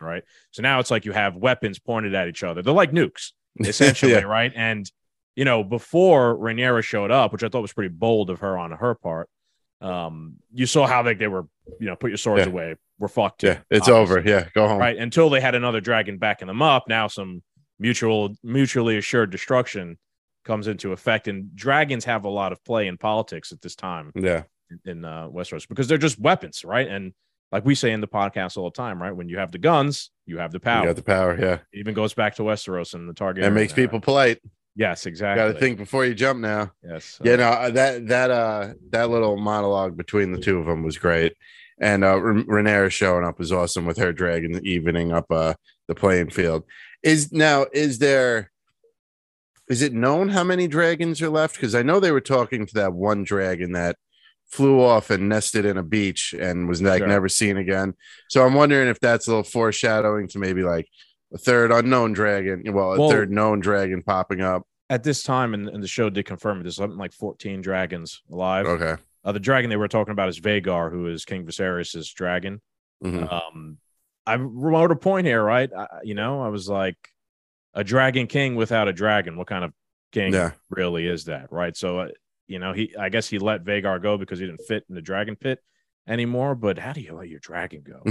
Right? 0.00 0.22
So 0.52 0.62
now 0.62 0.78
it's 0.78 0.92
like 0.92 1.04
you 1.06 1.12
have 1.12 1.34
weapons 1.34 1.80
pointed 1.80 2.14
at 2.14 2.28
each 2.28 2.44
other. 2.44 2.62
They're 2.62 2.72
like 2.74 2.92
nukes 2.92 3.32
essentially, 3.58 4.12
Yeah. 4.12 4.20
right? 4.20 4.52
And 4.54 4.88
you 5.34 5.44
know, 5.44 5.64
before 5.64 6.36
Rhaenyra 6.36 6.82
showed 6.84 7.10
up, 7.10 7.32
which 7.32 7.42
I 7.42 7.48
thought 7.48 7.62
was 7.62 7.72
pretty 7.72 7.92
bold 7.94 8.28
of 8.30 8.40
her 8.40 8.58
on 8.58 8.70
her 8.72 8.94
part, 8.94 9.28
um, 9.80 10.36
you 10.52 10.66
saw 10.66 10.86
how 10.86 11.04
like 11.04 11.18
they 11.18 11.28
were, 11.28 11.46
you 11.78 11.86
know, 11.86 11.96
put 11.96 12.10
your 12.10 12.16
swords 12.18 12.44
Yeah. 12.46 12.50
away. 12.52 12.76
We're 12.98 13.08
fucked. 13.08 13.42
Yeah. 13.44 13.60
It's 13.70 13.88
obviously, 13.88 14.18
over. 14.22 14.28
Yeah. 14.28 14.48
Go 14.54 14.66
home. 14.68 14.78
Right. 14.78 14.96
Until 14.96 15.30
they 15.30 15.40
had 15.40 15.54
another 15.54 15.80
dragon 15.80 16.18
backing 16.18 16.48
them 16.48 16.62
up. 16.62 16.88
Now 16.88 17.06
some 17.06 17.42
mutual, 17.78 18.34
mutually 18.42 18.98
assured 18.98 19.30
destruction 19.30 19.98
comes 20.44 20.66
into 20.66 20.92
effect. 20.92 21.28
And 21.28 21.54
dragons 21.54 22.04
have 22.06 22.24
a 22.24 22.28
lot 22.28 22.50
of 22.52 22.62
play 22.64 22.88
in 22.88 22.96
politics 22.98 23.52
at 23.52 23.60
this 23.60 23.76
time 23.76 24.10
Yeah. 24.16 24.42
in 24.84 25.04
uh, 25.04 25.28
Westeros 25.28 25.68
because 25.68 25.86
they're 25.86 25.96
just 25.98 26.18
weapons, 26.18 26.64
right? 26.64 26.88
And 26.88 27.12
like 27.52 27.64
we 27.64 27.74
say 27.76 27.92
in 27.92 28.00
the 28.00 28.08
podcast 28.08 28.56
all 28.56 28.64
the 28.64 28.76
time, 28.76 29.00
right? 29.00 29.14
When 29.14 29.28
you 29.28 29.38
have 29.38 29.52
the 29.52 29.58
guns, 29.58 30.10
you 30.26 30.38
have 30.38 30.50
the 30.50 30.56
You 30.56 30.60
power. 30.60 30.92
the 30.92 31.02
power. 31.02 31.38
Yeah. 31.38 31.54
It 31.72 31.78
even 31.78 31.94
goes 31.94 32.14
back 32.14 32.34
to 32.36 32.42
Westeros 32.42 32.94
and 32.94 33.08
the 33.08 33.14
target. 33.14 33.42
That 33.44 33.52
makes 33.52 33.72
people 33.72 34.00
polite. 34.00 34.40
Yes, 34.78 35.06
exactly. 35.06 35.44
Got 35.44 35.52
to 35.54 35.58
think 35.58 35.76
before 35.76 36.04
you 36.04 36.14
jump 36.14 36.38
now. 36.38 36.70
Yes. 36.84 37.18
Yeah, 37.24 37.34
no, 37.36 37.48
uh, 37.48 37.70
that 37.70 38.06
that 38.06 38.30
uh 38.30 38.74
that 38.90 39.10
little 39.10 39.36
monologue 39.36 39.96
between 39.96 40.30
the 40.30 40.40
two 40.40 40.58
of 40.60 40.66
them 40.66 40.84
was 40.84 40.96
great, 40.96 41.34
and 41.80 42.04
uh 42.04 42.10
R- 42.10 42.20
Rhaenyra 42.34 42.88
showing 42.90 43.24
up 43.24 43.40
was 43.40 43.50
awesome 43.50 43.86
with 43.86 43.96
her 43.98 44.12
dragon 44.12 44.64
evening 44.64 45.10
up 45.12 45.26
uh 45.32 45.54
the 45.88 45.96
playing 45.96 46.30
field. 46.30 46.62
Is 47.02 47.32
now 47.32 47.66
is 47.72 47.98
there 47.98 48.52
is 49.68 49.82
it 49.82 49.92
known 49.92 50.28
how 50.28 50.44
many 50.44 50.68
dragons 50.68 51.20
are 51.22 51.28
left? 51.28 51.56
Because 51.56 51.74
I 51.74 51.82
know 51.82 51.98
they 51.98 52.12
were 52.12 52.20
talking 52.20 52.64
to 52.64 52.74
that 52.74 52.92
one 52.94 53.24
dragon 53.24 53.72
that 53.72 53.96
flew 54.46 54.80
off 54.80 55.10
and 55.10 55.28
nested 55.28 55.64
in 55.66 55.76
a 55.76 55.82
beach 55.82 56.34
and 56.38 56.68
was 56.68 56.80
like 56.80 57.00
Sure. 57.00 57.08
never 57.08 57.28
seen 57.28 57.56
again. 57.58 57.94
So 58.30 58.46
I'm 58.46 58.54
wondering 58.54 58.88
if 58.88 59.00
that's 59.00 59.26
a 59.26 59.30
little 59.30 59.42
foreshadowing 59.42 60.28
to 60.28 60.38
maybe 60.38 60.62
like 60.62 60.86
a 61.32 61.38
third 61.38 61.70
unknown 61.72 62.12
dragon, 62.12 62.62
well, 62.72 62.92
a 62.94 62.98
Well- 62.98 63.10
third 63.10 63.30
known 63.30 63.60
dragon 63.60 64.02
popping 64.02 64.40
up. 64.40 64.66
At 64.90 65.02
this 65.02 65.22
time, 65.22 65.52
and, 65.52 65.68
and 65.68 65.82
the 65.82 65.88
show 65.88 66.08
did 66.08 66.24
confirm 66.24 66.60
it, 66.60 66.62
there's 66.62 66.76
something 66.76 66.98
like 66.98 67.12
14 67.12 67.60
dragons 67.60 68.22
alive. 68.32 68.64
Okay. 68.66 68.96
Uh, 69.22 69.32
the 69.32 69.40
dragon 69.40 69.68
they 69.68 69.76
were 69.76 69.86
talking 69.88 70.12
about 70.12 70.30
is 70.30 70.40
Vhagar, 70.40 70.90
who 70.90 71.08
is 71.08 71.26
King 71.26 71.44
Viserys' 71.44 72.14
dragon. 72.14 72.62
Mhm. 73.04 73.30
Um, 73.30 73.76
I 74.26 74.36
wrote 74.36 74.90
a 74.90 74.96
point 74.96 75.26
here, 75.26 75.42
right? 75.42 75.70
I, 75.76 75.86
you 76.04 76.14
know, 76.14 76.40
I 76.40 76.48
was 76.48 76.68
like, 76.70 76.96
a 77.74 77.84
dragon 77.84 78.26
king 78.26 78.54
without 78.56 78.88
a 78.88 78.92
dragon. 78.94 79.36
What 79.36 79.46
kind 79.46 79.62
of 79.64 79.72
king 80.12 80.32
Yeah. 80.32 80.52
really 80.70 81.06
is 81.06 81.24
that, 81.26 81.52
right? 81.52 81.76
So, 81.76 81.98
uh, 82.00 82.08
you 82.46 82.58
know, 82.58 82.72
he 82.72 82.96
I 82.98 83.10
guess 83.10 83.28
he 83.28 83.38
let 83.38 83.64
Vhagar 83.64 84.00
go 84.02 84.16
because 84.16 84.38
he 84.38 84.46
didn't 84.46 84.62
fit 84.66 84.84
in 84.88 84.94
the 84.94 85.02
dragon 85.02 85.36
pit 85.36 85.60
anymore. 86.08 86.54
But 86.54 86.78
how 86.78 86.92
do 86.92 87.00
you 87.00 87.14
let 87.14 87.28
your 87.28 87.38
dragon 87.38 87.82
go? 87.82 88.02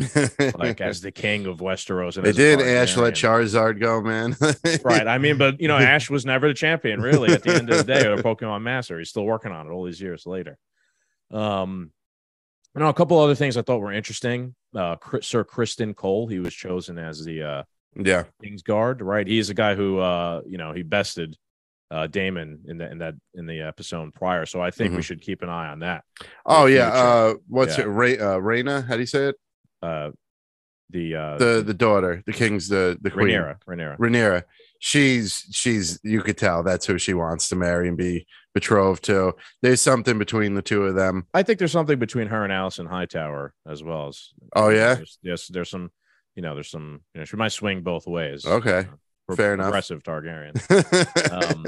like 0.57 0.79
as 0.79 1.01
the 1.01 1.11
king 1.11 1.45
of 1.45 1.57
Westeros? 1.57 2.17
And 2.17 2.25
They 2.25 2.31
did. 2.31 2.61
Ash 2.61 2.95
let 2.95 3.15
Charizard 3.15 3.79
go, 3.79 4.01
man. 4.01 4.35
right. 4.83 5.07
I 5.07 5.17
mean, 5.17 5.37
but 5.37 5.59
you 5.59 5.67
know, 5.67 5.77
Ash 5.77 6.09
was 6.09 6.25
never 6.25 6.47
the 6.47 6.53
champion, 6.53 7.01
really. 7.01 7.33
At 7.33 7.43
the 7.43 7.55
end 7.55 7.69
of 7.69 7.77
the 7.77 7.83
day, 7.83 8.05
or 8.07 8.17
Pokemon 8.17 8.61
Master, 8.61 8.97
he's 8.99 9.09
still 9.09 9.25
working 9.25 9.51
on 9.51 9.67
it 9.67 9.71
all 9.71 9.83
these 9.83 10.01
years 10.01 10.25
later. 10.25 10.57
Um, 11.31 11.91
you 12.75 12.81
know, 12.81 12.89
a 12.89 12.93
couple 12.93 13.19
other 13.19 13.35
things 13.35 13.57
I 13.57 13.63
thought 13.63 13.81
were 13.81 13.91
interesting. 13.91 14.55
Uh, 14.75 14.95
Chris, 14.97 15.25
Sir 15.25 15.43
Criston 15.43 15.95
Cole, 15.95 16.27
he 16.27 16.39
was 16.39 16.53
chosen 16.53 16.99
as 16.99 17.25
the 17.25 17.41
uh, 17.41 17.63
yeah. 17.95 18.23
King's 18.41 18.61
Guard, 18.61 19.01
right? 19.01 19.25
He's 19.25 19.49
a 19.49 19.55
guy 19.55 19.75
who, 19.75 19.97
uh, 19.97 20.41
you 20.45 20.57
know, 20.57 20.73
he 20.73 20.83
bested 20.83 21.35
uh, 21.91 22.07
Daemon 22.07 22.59
in 22.67 22.77
that 22.79 22.91
in 22.91 22.97
that 22.99 23.15
in 23.33 23.45
the 23.45 23.61
episode 23.61 24.13
prior. 24.13 24.45
So 24.45 24.61
I 24.61 24.71
think 24.71 24.91
we 24.93 24.99
Mhm. 24.99 25.03
should 25.05 25.21
keep 25.21 25.41
an 25.41 25.49
eye 25.49 25.67
on 25.69 25.79
that. 25.79 26.03
Oh 26.45 26.65
yeah. 26.65 26.89
Uh, 26.89 27.33
what's 27.47 27.77
Yeah. 27.77 27.85
it? 27.85 27.87
Ray, 27.87 28.17
uh, 28.19 28.37
Reina? 28.37 28.81
How 28.81 28.95
do 28.95 28.99
you 28.99 29.05
say 29.05 29.27
it? 29.29 29.35
Uh, 29.81 30.11
the 30.89 31.15
uh, 31.15 31.37
The 31.37 31.63
the 31.65 31.73
daughter, 31.73 32.23
the 32.25 32.33
king's 32.33 32.67
the 32.69 32.97
the 33.01 33.11
queen. 33.11 33.27
Rhaenyra, 33.29 33.59
Rhaenyra. 33.67 33.97
Rhaenyra. 33.97 34.43
She's 34.79 35.45
she's 35.51 35.99
you 36.03 36.21
could 36.21 36.37
tell 36.37 36.63
that's 36.63 36.85
who 36.85 36.97
she 36.97 37.13
wants 37.13 37.49
to 37.49 37.55
marry 37.55 37.87
and 37.87 37.97
be 37.97 38.25
betrothed 38.53 39.03
to. 39.05 39.33
There's 39.61 39.81
something 39.81 40.17
between 40.19 40.53
the 40.55 40.61
two 40.61 40.83
of 40.83 40.95
them. 40.95 41.25
I 41.33 41.43
think 41.43 41.59
there's 41.59 41.71
something 41.71 41.99
between 41.99 42.27
her 42.27 42.43
and 42.43 42.53
Alicent 42.53 42.87
Hightower 42.87 43.53
as 43.67 43.83
well 43.83 44.07
as. 44.09 44.29
Oh, 44.55 44.69
yeah? 44.69 44.95
There's, 44.95 45.19
yes, 45.21 45.47
there's 45.47 45.69
some. 45.69 45.91
You 46.35 46.41
know, 46.43 46.53
there's 46.53 46.69
some. 46.69 47.01
You 47.13 47.19
know, 47.21 47.25
she 47.25 47.35
might 47.37 47.51
swing 47.51 47.81
both 47.81 48.05
ways. 48.07 48.45
Okay. 48.45 48.83
Pro- 48.87 48.97
fair 49.35 49.53
enough. 49.53 49.65
Progressive 49.65 50.03
Targaryen. 50.03 50.55
Um, 51.53 51.65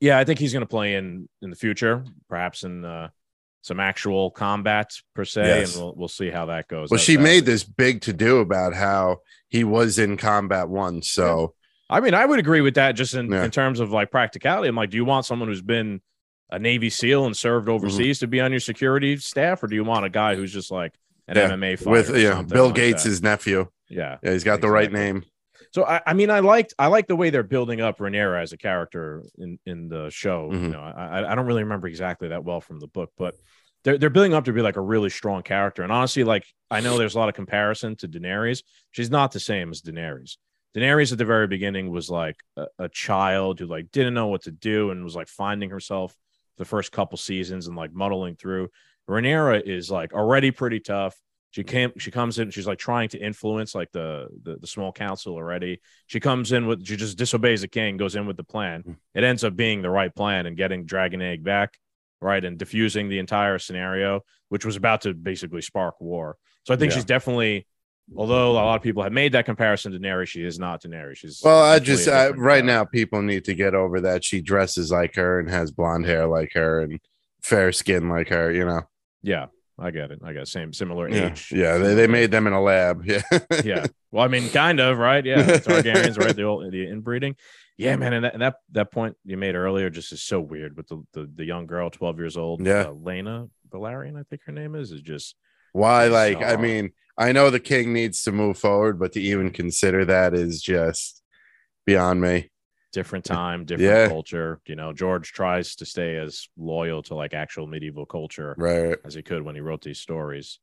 yeah, 0.00 0.18
I 0.18 0.24
think 0.24 0.38
he's 0.38 0.52
going 0.52 0.62
to 0.62 0.66
play 0.68 0.94
in 0.94 1.28
in 1.42 1.50
the 1.50 1.56
future, 1.56 2.04
perhaps 2.28 2.62
in 2.62 2.84
uh, 2.84 3.08
some 3.62 3.80
actual 3.80 4.30
combat 4.30 4.92
per 5.14 5.24
se, 5.24 5.42
Yes. 5.46 5.74
and 5.74 5.84
we'll 5.84 5.94
we'll 5.96 6.08
see 6.08 6.30
how 6.30 6.46
that 6.46 6.68
goes. 6.68 6.90
well, 6.90 6.98
That- 6.98 7.04
she 7.04 7.16
that- 7.16 7.22
made 7.22 7.44
this 7.46 7.64
big 7.64 8.02
to 8.02 8.12
do 8.12 8.38
about 8.38 8.74
how 8.74 9.18
he 9.48 9.64
was 9.64 9.98
in 9.98 10.16
combat 10.16 10.68
once. 10.68 11.10
So 11.10 11.54
I 11.90 12.00
mean, 12.00 12.14
I 12.14 12.26
would 12.26 12.38
agree 12.38 12.60
with 12.60 12.74
that, 12.74 12.92
just 12.92 13.14
in, 13.14 13.30
Yeah. 13.32 13.44
in 13.44 13.50
terms 13.50 13.80
of 13.80 13.90
like 13.90 14.10
practicality. 14.10 14.68
I'm 14.68 14.76
like, 14.76 14.90
do 14.90 14.96
you 14.98 15.04
want 15.04 15.24
someone 15.26 15.48
who's 15.48 15.62
been 15.62 16.00
a 16.50 16.58
Navy 16.58 16.90
SEAL 16.90 17.26
and 17.26 17.36
served 17.36 17.68
overseas 17.68 18.18
to 18.20 18.26
be 18.26 18.40
on 18.40 18.50
your 18.52 18.60
security 18.60 19.16
staff, 19.16 19.62
or 19.62 19.66
do 19.68 19.74
you 19.74 19.84
want 19.84 20.04
a 20.04 20.10
guy 20.10 20.34
who's 20.34 20.52
just 20.52 20.70
like 20.70 20.92
an 21.26 21.36
Yeah, 21.36 21.48
MMA 21.50 21.76
fighter 21.78 21.90
with 21.90 22.16
yeah, 22.16 22.42
Bill 22.42 22.66
like 22.66 22.74
Gates' 22.74 23.20
nephew. 23.22 23.68
yeah. 23.88 24.18
Yeah, 24.22 24.32
he's 24.32 24.44
got 24.44 24.60
the 24.60 24.70
right 24.70 24.90
name. 24.92 25.24
So 25.72 25.84
I, 25.84 26.00
I 26.06 26.14
mean, 26.14 26.30
I 26.30 26.40
liked 26.40 26.74
I 26.78 26.86
like 26.88 27.06
the 27.06 27.16
way 27.16 27.30
they're 27.30 27.42
building 27.42 27.80
up 27.80 27.98
Rhaenyra 27.98 28.42
as 28.42 28.52
a 28.52 28.56
character 28.58 29.22
in 29.38 29.58
in 29.66 29.88
the 29.88 30.10
show. 30.10 30.50
You 30.52 30.58
Mhm. 30.58 30.72
know, 30.72 30.80
I 30.80 31.30
I 31.30 31.34
don't 31.34 31.46
really 31.46 31.62
remember 31.62 31.88
exactly 31.88 32.28
that 32.28 32.44
well 32.44 32.60
from 32.60 32.80
the 32.80 32.86
book, 32.88 33.10
but 33.18 33.34
they're 33.84 33.98
they're 33.98 34.10
building 34.10 34.34
up 34.34 34.44
to 34.46 34.52
be 34.52 34.62
like 34.62 34.76
a 34.76 34.80
really 34.80 35.10
strong 35.10 35.42
character. 35.42 35.82
And 35.82 35.92
honestly, 35.92 36.24
like 36.24 36.44
I 36.70 36.80
know 36.80 36.98
there's 36.98 37.14
a 37.14 37.18
lot 37.18 37.28
of 37.28 37.34
comparison 37.34 37.96
to 37.96 38.08
Daenerys. 38.08 38.62
She's 38.92 39.10
not 39.10 39.32
the 39.32 39.40
same 39.40 39.70
as 39.70 39.82
Daenerys. 39.82 40.36
Daenerys 40.76 41.12
at 41.12 41.18
the 41.18 41.24
very 41.24 41.46
beginning 41.46 41.90
was 41.90 42.10
like 42.10 42.36
a, 42.56 42.66
a 42.78 42.88
child 42.88 43.58
who 43.58 43.66
like 43.66 43.90
didn't 43.90 44.14
know 44.14 44.26
what 44.28 44.42
to 44.42 44.50
do 44.50 44.90
and 44.90 45.04
was 45.04 45.16
like 45.16 45.28
finding 45.28 45.70
herself 45.70 46.14
the 46.56 46.64
first 46.64 46.92
couple 46.92 47.16
seasons 47.18 47.66
and 47.68 47.76
like 47.76 47.92
muddling 47.92 48.36
through. 48.36 48.68
Rhaenyra 49.08 49.62
is 49.66 49.90
like 49.90 50.12
already 50.12 50.50
pretty 50.50 50.80
tough. 50.80 51.16
She 51.50 51.64
came, 51.64 51.92
she 51.98 52.10
comes 52.10 52.38
in, 52.38 52.50
she's 52.50 52.66
like 52.66 52.78
trying 52.78 53.08
to 53.10 53.18
influence 53.18 53.74
like 53.74 53.90
the, 53.92 54.28
the 54.42 54.56
the 54.56 54.66
small 54.66 54.92
council 54.92 55.34
already. 55.34 55.80
She 56.06 56.20
comes 56.20 56.52
in 56.52 56.66
with 56.66 56.86
she 56.86 56.96
just 56.96 57.16
disobeys 57.16 57.62
the 57.62 57.68
king, 57.68 57.96
goes 57.96 58.16
in 58.16 58.26
with 58.26 58.36
the 58.36 58.44
plan. 58.44 58.82
Hmm. 58.82 58.92
It 59.14 59.24
ends 59.24 59.44
up 59.44 59.56
being 59.56 59.80
the 59.80 59.90
right 59.90 60.14
plan 60.14 60.44
and 60.46 60.56
getting 60.56 60.84
Dragon 60.84 61.22
Egg 61.22 61.42
back, 61.44 61.78
right, 62.20 62.44
and 62.44 62.58
diffusing 62.58 63.08
the 63.08 63.18
entire 63.18 63.58
scenario, 63.58 64.20
which 64.50 64.66
was 64.66 64.76
about 64.76 65.00
to 65.02 65.14
basically 65.14 65.62
spark 65.62 66.00
war. 66.00 66.36
So 66.64 66.74
I 66.74 66.76
think 66.76 66.92
Yeah. 66.92 66.96
she's 66.96 67.06
definitely, 67.06 67.66
although 68.14 68.50
a 68.50 68.52
lot 68.52 68.76
of 68.76 68.82
people 68.82 69.02
have 69.02 69.12
made 69.12 69.32
that 69.32 69.46
comparison 69.46 69.92
to 69.92 69.98
Daenerys, 69.98 70.28
she 70.28 70.44
is 70.44 70.58
not 70.58 70.82
to 70.82 70.88
Daenerys. 70.88 71.16
She's 71.16 71.40
Well, 71.42 71.62
I 71.64 71.78
just 71.78 72.06
I, 72.08 72.28
right 72.28 72.64
now 72.64 72.84
people 72.84 73.22
need 73.22 73.46
to 73.46 73.54
get 73.54 73.74
over 73.74 74.02
that 74.02 74.22
she 74.22 74.42
dresses 74.42 74.90
like 74.92 75.14
her 75.14 75.40
and 75.40 75.48
has 75.48 75.70
blonde 75.70 76.04
hair 76.04 76.26
like 76.26 76.50
her 76.52 76.80
and 76.82 77.00
fair 77.42 77.72
skin 77.72 78.10
like 78.10 78.28
her. 78.28 78.52
You 78.52 78.66
know. 78.66 78.82
Yeah, 79.22 79.46
I 79.78 79.90
get 79.92 80.10
it. 80.10 80.20
I 80.24 80.32
got 80.32 80.48
same 80.48 80.72
similar 80.72 81.08
Yeah, 81.08 81.30
age. 81.30 81.52
yeah. 81.54 81.78
They, 81.78 81.94
they 81.94 82.06
made 82.08 82.30
them 82.32 82.46
in 82.46 82.52
a 82.52 82.60
lab. 82.60 83.02
Yeah. 83.06 83.22
yeah. 83.64 83.86
Well, 84.10 84.24
I 84.24 84.28
mean, 84.28 84.48
kind 84.50 84.80
of, 84.80 84.98
right? 84.98 85.24
Yeah, 85.24 85.44
Targaryens, 85.58 86.18
right? 86.18 86.34
The 86.34 86.42
old 86.42 86.72
the 86.72 86.86
inbreeding. 86.86 87.36
Yeah, 87.76 87.94
man, 87.94 88.12
and 88.12 88.24
that, 88.24 88.32
and 88.32 88.42
that 88.42 88.56
that 88.72 88.90
point 88.90 89.16
you 89.24 89.36
made 89.36 89.54
earlier 89.54 89.88
just 89.88 90.10
is 90.12 90.20
so 90.22 90.40
weird 90.40 90.76
with 90.76 90.88
the 90.88 91.04
the, 91.12 91.30
the 91.32 91.44
young 91.44 91.66
girl, 91.66 91.90
twelve 91.90 92.18
years 92.18 92.36
old, 92.36 92.66
Yeah. 92.66 92.80
uh, 92.88 92.92
Laena 92.92 93.48
Velaryon, 93.70 94.18
I 94.18 94.24
think 94.24 94.42
her 94.46 94.52
name 94.52 94.74
is, 94.74 94.90
is 94.90 95.00
just 95.02 95.36
Why? 95.72 96.08
Like, 96.08 96.42
I 96.42 96.56
mean, 96.56 96.90
I 97.16 97.30
know 97.32 97.50
the 97.50 97.60
king 97.60 97.92
needs 97.92 98.22
to 98.24 98.32
move 98.32 98.58
forward, 98.58 98.98
but 98.98 99.12
to 99.12 99.20
even 99.20 99.50
consider 99.50 100.04
that 100.06 100.34
is 100.34 100.60
just 100.60 101.22
beyond 101.86 102.20
me. 102.20 102.50
Different 102.92 103.24
time, 103.24 103.64
different 103.64 103.90
Yeah. 103.90 104.08
culture. 104.08 104.60
You 104.66 104.76
know, 104.76 104.92
George 104.92 105.32
tries 105.32 105.76
to 105.76 105.84
stay 105.86 106.16
as 106.16 106.48
loyal 106.56 107.02
to 107.04 107.14
like 107.14 107.34
actual 107.34 107.66
medieval 107.66 108.06
culture 108.06 108.54
Right. 108.58 108.96
as 109.04 109.14
he 109.14 109.22
could 109.22 109.42
when 109.42 109.54
he 109.54 109.60
wrote 109.60 109.82
these 109.82 109.98
stories. 109.98 110.58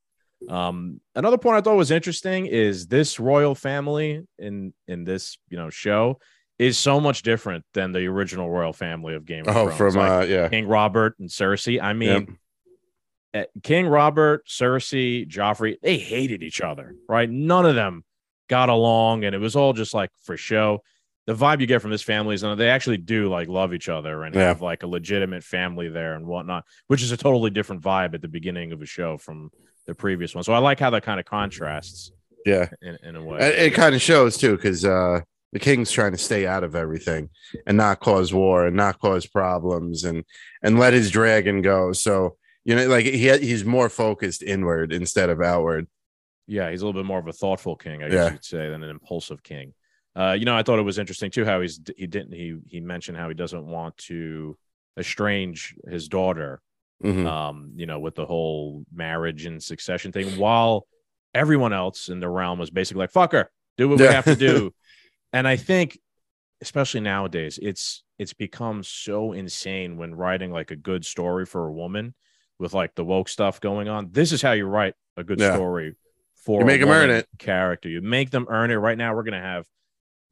Um, 0.50 1.00
another 1.16 1.38
point 1.38 1.58
I 1.58 1.62
thought 1.62 1.76
was 1.78 1.92
interesting 1.92 2.46
is 2.48 2.88
this 2.88 3.20
royal 3.20 3.56
family 3.56 4.24
in 4.38 4.74
in 4.88 5.04
this 5.06 5.38
you 5.50 5.58
know 5.58 5.70
show 5.70 6.20
is 6.60 6.78
so 6.78 7.00
much 7.00 7.22
different 7.22 7.64
than 7.74 7.92
the 7.92 8.06
original 8.08 8.50
royal 8.50 8.74
family 8.74 9.14
of 9.16 9.26
Game 9.26 9.48
of 9.48 9.56
Oh, 9.56 9.66
Thrones. 9.70 9.78
from 9.78 9.96
Like, 9.96 10.12
uh, 10.24 10.26
yeah. 10.26 10.50
King 10.50 10.68
Robert 10.68 11.18
and 11.20 11.30
Cersei. 11.30 11.82
I 11.82 11.94
mean, 11.94 12.10
Yep. 12.10 12.30
eh, 13.34 13.46
King 13.64 13.88
Robert, 13.88 14.46
Cersei, 14.48 15.28
Joffrey, 15.28 15.76
they 15.82 15.98
hated 15.98 16.44
each 16.44 16.62
other, 16.62 16.96
right? 17.10 17.30
None 17.30 17.66
of 17.66 17.76
them 17.76 18.04
got 18.48 18.70
along, 18.70 19.26
and 19.26 19.34
it 19.36 19.40
was 19.40 19.56
all 19.56 19.74
just 19.74 19.94
like 19.94 20.12
for 20.24 20.38
show. 20.38 20.82
The 21.28 21.34
vibe 21.34 21.60
you 21.60 21.66
get 21.68 21.82
from 21.82 21.92
this 21.92 22.04
family 22.04 22.36
is 22.36 22.42
that 22.42 22.56
they 22.58 22.70
actually 22.70 22.98
do 22.98 23.30
like 23.30 23.48
love 23.48 23.74
each 23.74 23.90
other 23.90 24.24
and 24.24 24.36
Yeah. 24.36 24.42
have 24.50 24.62
like 24.62 24.84
a 24.84 24.88
legitimate 24.88 25.44
family 25.44 25.90
there 25.90 26.14
and 26.16 26.28
whatnot, 26.28 26.66
which 26.88 27.02
is 27.02 27.12
a 27.12 27.18
totally 27.18 27.50
different 27.50 27.82
vibe 27.82 28.14
at 28.14 28.22
the 28.22 28.28
beginning 28.28 28.72
of 28.72 28.82
a 28.82 28.86
show 28.86 29.18
from 29.18 29.50
the 29.88 29.96
previous 29.96 30.36
one. 30.36 30.44
So 30.44 30.54
I 30.54 30.60
like 30.60 30.80
how 30.80 30.92
that 30.92 31.04
kind 31.04 31.20
of 31.20 31.26
contrasts 31.26 32.12
Yeah. 32.46 32.70
in, 32.82 32.98
in 33.04 33.16
a 33.16 33.24
way. 33.24 33.40
It, 33.40 33.60
it 33.60 33.74
kind 33.74 33.96
of 33.96 34.02
shows 34.02 34.38
too, 34.38 34.56
because 34.56 34.86
uh, 34.86 35.22
the 35.52 35.60
king's 35.60 35.92
trying 35.92 36.12
to 36.12 36.18
stay 36.18 36.46
out 36.46 36.64
of 36.64 36.76
everything 36.76 37.30
and 37.66 37.76
not 37.78 38.00
cause 38.02 38.32
war 38.34 38.68
and 38.68 38.76
not 38.76 39.00
cause 39.00 39.26
problems 39.26 40.04
and 40.04 40.26
and 40.62 40.78
let 40.78 40.94
his 40.94 41.10
dragon 41.10 41.62
go. 41.64 41.92
So 41.94 42.38
you 42.66 42.76
know, 42.76 42.88
like 42.88 43.06
he 43.06 43.30
he's 43.40 43.64
more 43.66 43.90
focused 43.90 44.44
inward 44.44 44.92
instead 44.94 45.30
of 45.30 45.42
outward. 45.42 45.88
Yeah, 46.48 46.70
he's 46.70 46.82
a 46.82 46.86
little 46.86 47.00
bit 47.02 47.08
more 47.08 47.18
of 47.20 47.28
a 47.28 47.34
thoughtful 47.34 47.76
king, 47.76 48.04
I 48.04 48.10
guess 48.10 48.14
Yeah. 48.16 48.26
you 48.26 48.32
could 48.34 48.46
say, 48.46 48.70
than 48.70 48.84
an 48.84 48.90
impulsive 48.92 49.42
king. 49.42 49.74
Uh, 50.16 50.32
you 50.34 50.46
know, 50.46 50.56
I 50.56 50.64
thought 50.64 50.80
it 50.80 50.84
was 50.84 50.98
interesting 50.98 51.30
too 51.32 51.44
how 51.46 51.62
he's 51.62 51.80
he 51.98 52.08
didn't 52.08 52.34
he 52.34 52.58
he 52.68 52.80
mentioned 52.80 53.18
how 53.18 53.28
he 53.28 53.34
doesn't 53.36 53.66
want 53.66 53.98
to 53.98 54.58
estrange 54.98 55.76
his 55.90 56.08
daughter, 56.08 56.62
Mhm. 57.04 57.26
um, 57.26 57.72
you 57.76 57.86
know, 57.86 58.00
with 58.00 58.16
the 58.16 58.26
whole 58.26 58.86
marriage 58.94 59.46
and 59.46 59.62
succession 59.62 60.12
thing, 60.14 60.38
while 60.38 60.88
everyone 61.34 61.74
else 61.74 62.08
in 62.08 62.22
the 62.22 62.30
realm 62.30 62.60
was 62.60 62.70
basically 62.70 63.02
like, 63.02 63.12
"Fuck 63.12 63.34
her, 63.34 63.52
do 63.78 63.90
what 63.90 63.98
we 64.00 64.06
have 64.06 64.24
to 64.26 64.36
do." 64.38 64.74
and 65.34 65.46
I 65.48 65.58
think, 65.58 66.00
especially 66.62 67.02
nowadays, 67.02 67.60
it's 67.62 68.04
it's 68.18 68.34
become 68.34 68.84
so 68.84 69.34
insane 69.34 69.98
when 69.98 70.16
writing 70.16 70.52
like 70.52 70.72
a 70.72 70.78
good 70.78 71.04
story 71.06 71.46
for 71.46 71.68
a 71.68 71.74
woman 71.74 72.16
with 72.58 72.74
like 72.74 72.96
the 72.96 73.04
woke 73.04 73.28
stuff 73.28 73.60
going 73.60 73.90
on. 73.90 74.12
This 74.12 74.32
is 74.32 74.42
how 74.42 74.54
you 74.54 74.66
write 74.66 74.94
a 75.18 75.24
good 75.26 75.42
Yeah. 75.42 75.54
story 75.54 75.96
for 76.36 76.62
You 76.62 76.66
make 76.66 76.80
a 76.80 76.84
'em 76.86 76.90
earn 76.92 77.10
it. 77.10 77.28
character. 77.38 77.90
You 77.90 78.02
make 78.02 78.30
them 78.30 78.46
earn 78.50 78.72
it. 78.72 78.76
Right 78.76 78.98
now, 78.98 79.14
we're 79.14 79.24
gonna 79.24 79.42
have 79.42 79.68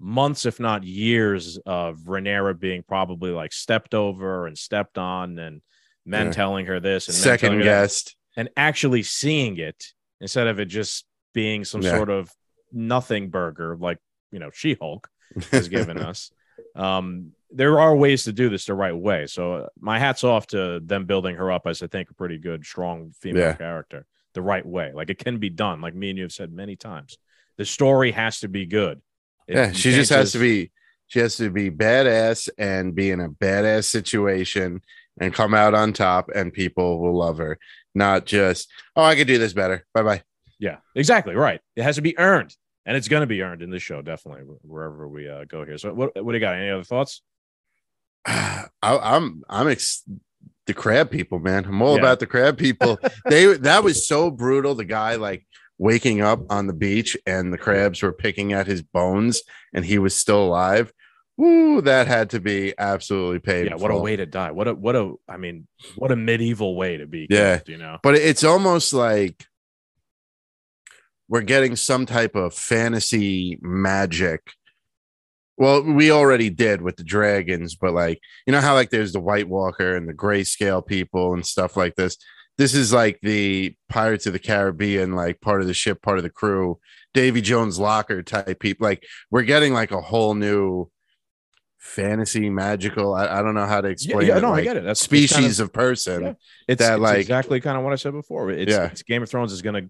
months, 0.03 0.45
if 0.45 0.60
not 0.60 0.83
years, 0.83 1.57
of 1.65 2.00
Rhaenyra 2.00 2.60
being 2.60 2.83
probably 2.83 3.31
like 3.31 3.53
stepped 3.53 3.93
over 3.95 4.45
and 4.48 4.57
stepped 4.57 4.98
on, 4.98 5.39
and 5.39 5.62
men 6.05 6.27
Yeah. 6.27 6.31
telling 6.33 6.65
her 6.65 6.79
this 6.79 7.07
and 7.07 7.15
Second 7.15 7.50
telling 7.51 7.60
her 7.60 7.65
that, 7.65 7.81
guest. 7.83 8.15
and 8.36 8.50
actually 8.57 9.03
seeing 9.03 9.57
it 9.57 9.83
instead 10.19 10.48
of 10.48 10.60
it 10.60 10.65
just 10.65 11.05
being 11.33 11.63
some 11.63 11.81
Yeah. 11.81 11.91
sort 11.95 12.10
of 12.10 12.29
nothing 12.72 13.29
burger 13.29 13.77
like 13.79 13.98
you 14.31 14.39
know 14.39 14.50
She 14.53 14.75
Hulk 14.79 15.07
has 15.51 15.69
given 15.69 15.98
us. 16.10 16.31
Um, 16.75 17.31
there 17.51 17.79
are 17.79 17.95
ways 17.95 18.24
to 18.24 18.33
do 18.33 18.50
this 18.50 18.65
the 18.65 18.74
right 18.74 18.95
way. 18.95 19.27
So 19.27 19.53
uh, 19.53 19.67
my 19.79 20.00
hats 20.00 20.24
off 20.24 20.48
to 20.48 20.79
them 20.83 21.05
building 21.05 21.36
her 21.36 21.51
up 21.51 21.67
as 21.67 21.81
I 21.83 21.88
think 21.88 22.10
a 22.10 22.13
pretty 22.15 22.38
good, 22.39 22.65
strong 22.65 23.12
female 23.22 23.41
Yeah. 23.43 23.53
character 23.53 24.05
the 24.33 24.41
right 24.41 24.65
way. 24.65 24.91
Like 24.93 25.10
it 25.12 25.19
can 25.19 25.38
be 25.38 25.50
done. 25.51 25.79
Like 25.81 25.93
me 25.95 26.10
and 26.10 26.17
you 26.17 26.24
have 26.25 26.31
said 26.31 26.51
many 26.51 26.75
times, 26.75 27.17
the 27.57 27.65
story 27.65 28.12
has 28.12 28.39
to 28.39 28.48
be 28.48 28.65
good. 28.65 29.01
It- 29.47 29.55
Yeah, 29.55 29.71
she 29.71 29.91
just 29.91 30.12
has 30.12 30.31
to 30.33 30.39
be 30.39 30.71
she 31.07 31.19
has 31.19 31.35
to 31.38 31.50
be 31.51 31.69
badass 31.69 32.50
and 32.57 32.95
be 32.95 33.12
in 33.12 33.19
a 33.19 33.29
badass 33.29 33.85
situation 33.85 34.81
and 35.19 35.33
come 35.33 35.53
out 35.53 35.75
on 35.75 35.93
top 35.93 36.29
and 36.33 36.51
people 36.51 37.00
will 37.01 37.15
love 37.15 37.38
her. 37.38 37.59
Not 37.93 38.25
just, 38.25 38.71
oh, 38.95 39.03
I 39.03 39.15
could 39.15 39.27
do 39.27 39.38
this 39.38 39.53
better. 39.53 39.85
Bye 39.93 40.01
bye. 40.03 40.23
Yeah, 40.59 40.77
exactly 40.95 41.35
right. 41.35 41.62
It 41.75 41.83
has 41.83 41.95
to 41.97 42.01
be 42.01 42.17
earned, 42.17 42.55
and 42.85 42.97
it's 42.97 43.07
going 43.09 43.21
to 43.21 43.27
be 43.27 43.41
earned 43.43 43.62
in 43.62 43.69
this 43.69 43.83
show, 43.83 44.01
definitely 44.01 44.43
wherever 44.63 45.07
we 45.07 45.29
uh, 45.29 45.43
go 45.45 45.63
here. 45.65 45.77
So, 45.77 45.93
what 45.93 46.15
what 46.23 46.31
do 46.31 46.38
you 46.38 46.39
got? 46.39 46.55
Any 46.55 46.69
other 46.71 46.83
thoughts? 46.83 47.21
I, 48.25 48.65
I'm 48.81 49.43
I'm 49.50 49.67
ex- 49.67 50.03
the 50.65 50.73
crab 50.73 51.12
people, 51.12 51.39
man. 51.39 51.65
I'm 51.65 51.81
all 51.81 51.95
Yeah. 51.95 52.00
about 52.01 52.19
the 52.19 52.25
crab 52.27 52.57
people. 52.57 52.97
they 53.29 53.53
that 53.57 53.83
was 53.83 54.07
so 54.07 54.31
brutal. 54.31 54.75
The 54.75 54.85
guy 54.85 55.15
like 55.15 55.45
waking 55.77 56.22
up 56.22 56.39
on 56.50 56.68
the 56.68 56.74
beach 56.74 57.18
and 57.25 57.51
the 57.51 57.58
crabs 57.58 58.01
were 58.01 58.13
picking 58.13 58.53
at 58.53 58.68
his 58.68 58.82
bones 58.82 59.42
and 59.74 59.86
he 59.86 59.98
was 59.98 60.15
still 60.15 60.44
alive. 60.44 60.94
Woo, 61.36 61.82
that 61.82 62.08
had 62.08 62.30
to 62.32 62.39
be 62.39 62.74
absolutely 62.77 63.39
painful. 63.39 63.77
Yeah, 63.77 63.82
what 63.82 63.92
a 63.92 63.98
way 63.98 64.15
to 64.15 64.25
die. 64.25 64.51
What 64.51 64.68
a 64.68 64.74
what 64.75 64.96
a 64.96 65.13
I 65.27 65.38
mean, 65.38 65.68
what 65.96 66.12
a 66.12 66.15
medieval 66.15 66.75
way 66.75 66.98
to 66.98 67.08
be. 67.08 67.27
Yeah. 67.30 67.60
you 67.65 67.77
know. 67.77 67.98
but 68.03 68.15
it's 68.15 68.44
almost 68.44 68.94
like 68.94 69.48
we're 71.27 71.42
getting 71.42 71.75
some 71.75 72.06
type 72.06 72.36
of 72.36 72.53
fantasy 72.53 73.58
magic. 73.62 74.51
Well, 75.58 75.82
we 75.82 76.12
already 76.12 76.51
did 76.51 76.82
with 76.82 76.98
the 76.98 77.03
dragons, 77.03 77.75
but 77.75 77.94
like 77.94 78.20
you 78.46 78.53
know 78.53 78.62
how 78.62 78.75
like 78.75 78.92
there's 78.92 79.13
the 79.13 79.20
White 79.20 79.50
Walker 79.50 79.96
and 79.96 80.08
the 80.08 80.13
grayscale 80.13 80.86
people 80.86 81.34
and 81.34 81.44
stuff 81.44 81.75
like 81.75 81.96
this. 81.96 82.18
This 82.57 82.74
is 82.75 82.93
like 82.93 83.19
the 83.22 83.75
Pirates 83.89 84.25
of 84.27 84.33
the 84.33 84.39
Caribbean, 84.39 85.13
like 85.13 85.41
part 85.41 85.62
of 85.62 85.67
the 85.67 85.74
ship, 85.74 86.01
part 86.01 86.17
of 86.17 86.24
the 86.24 86.29
crew, 86.29 86.79
Davy 87.13 87.41
Jones 87.41 87.79
locker 87.79 88.22
type 88.22 88.60
people. 88.60 88.86
Like 88.86 89.03
we're 89.31 89.41
getting 89.43 89.74
like 89.74 89.91
a 89.91 90.01
whole 90.01 90.33
new 90.36 90.89
fantasy 91.79 92.50
magical. 92.50 93.13
I, 93.13 93.39
I 93.39 93.41
don't 93.41 93.55
know 93.55 93.65
how 93.65 93.81
to 93.81 93.88
Yeah, 93.88 93.91
explain 93.91 94.27
yeah, 94.27 94.38
it. 94.38 94.41
no, 94.41 94.53
I 94.53 94.62
get 94.62 94.77
it. 94.77 94.83
That's 94.83 95.01
species 95.01 95.36
kind 95.36 95.45
of- 95.51 95.60
of 95.60 95.74
person. 95.74 96.24
Yeah. 96.24 96.33
it's, 96.67 96.79
that, 96.79 96.93
it's 96.93 97.01
like- 97.01 97.19
exactly 97.19 97.60
kind 97.60 97.77
of 97.77 97.83
what 97.83 97.93
I 97.93 97.98
said 97.98 98.13
before. 98.13 98.50
It's, 98.51 98.72
Yeah. 98.72 98.86
it's 98.86 99.03
Game 99.03 99.24
of 99.24 99.29
Thrones 99.29 99.51
is 99.51 99.62
gonna 99.62 99.81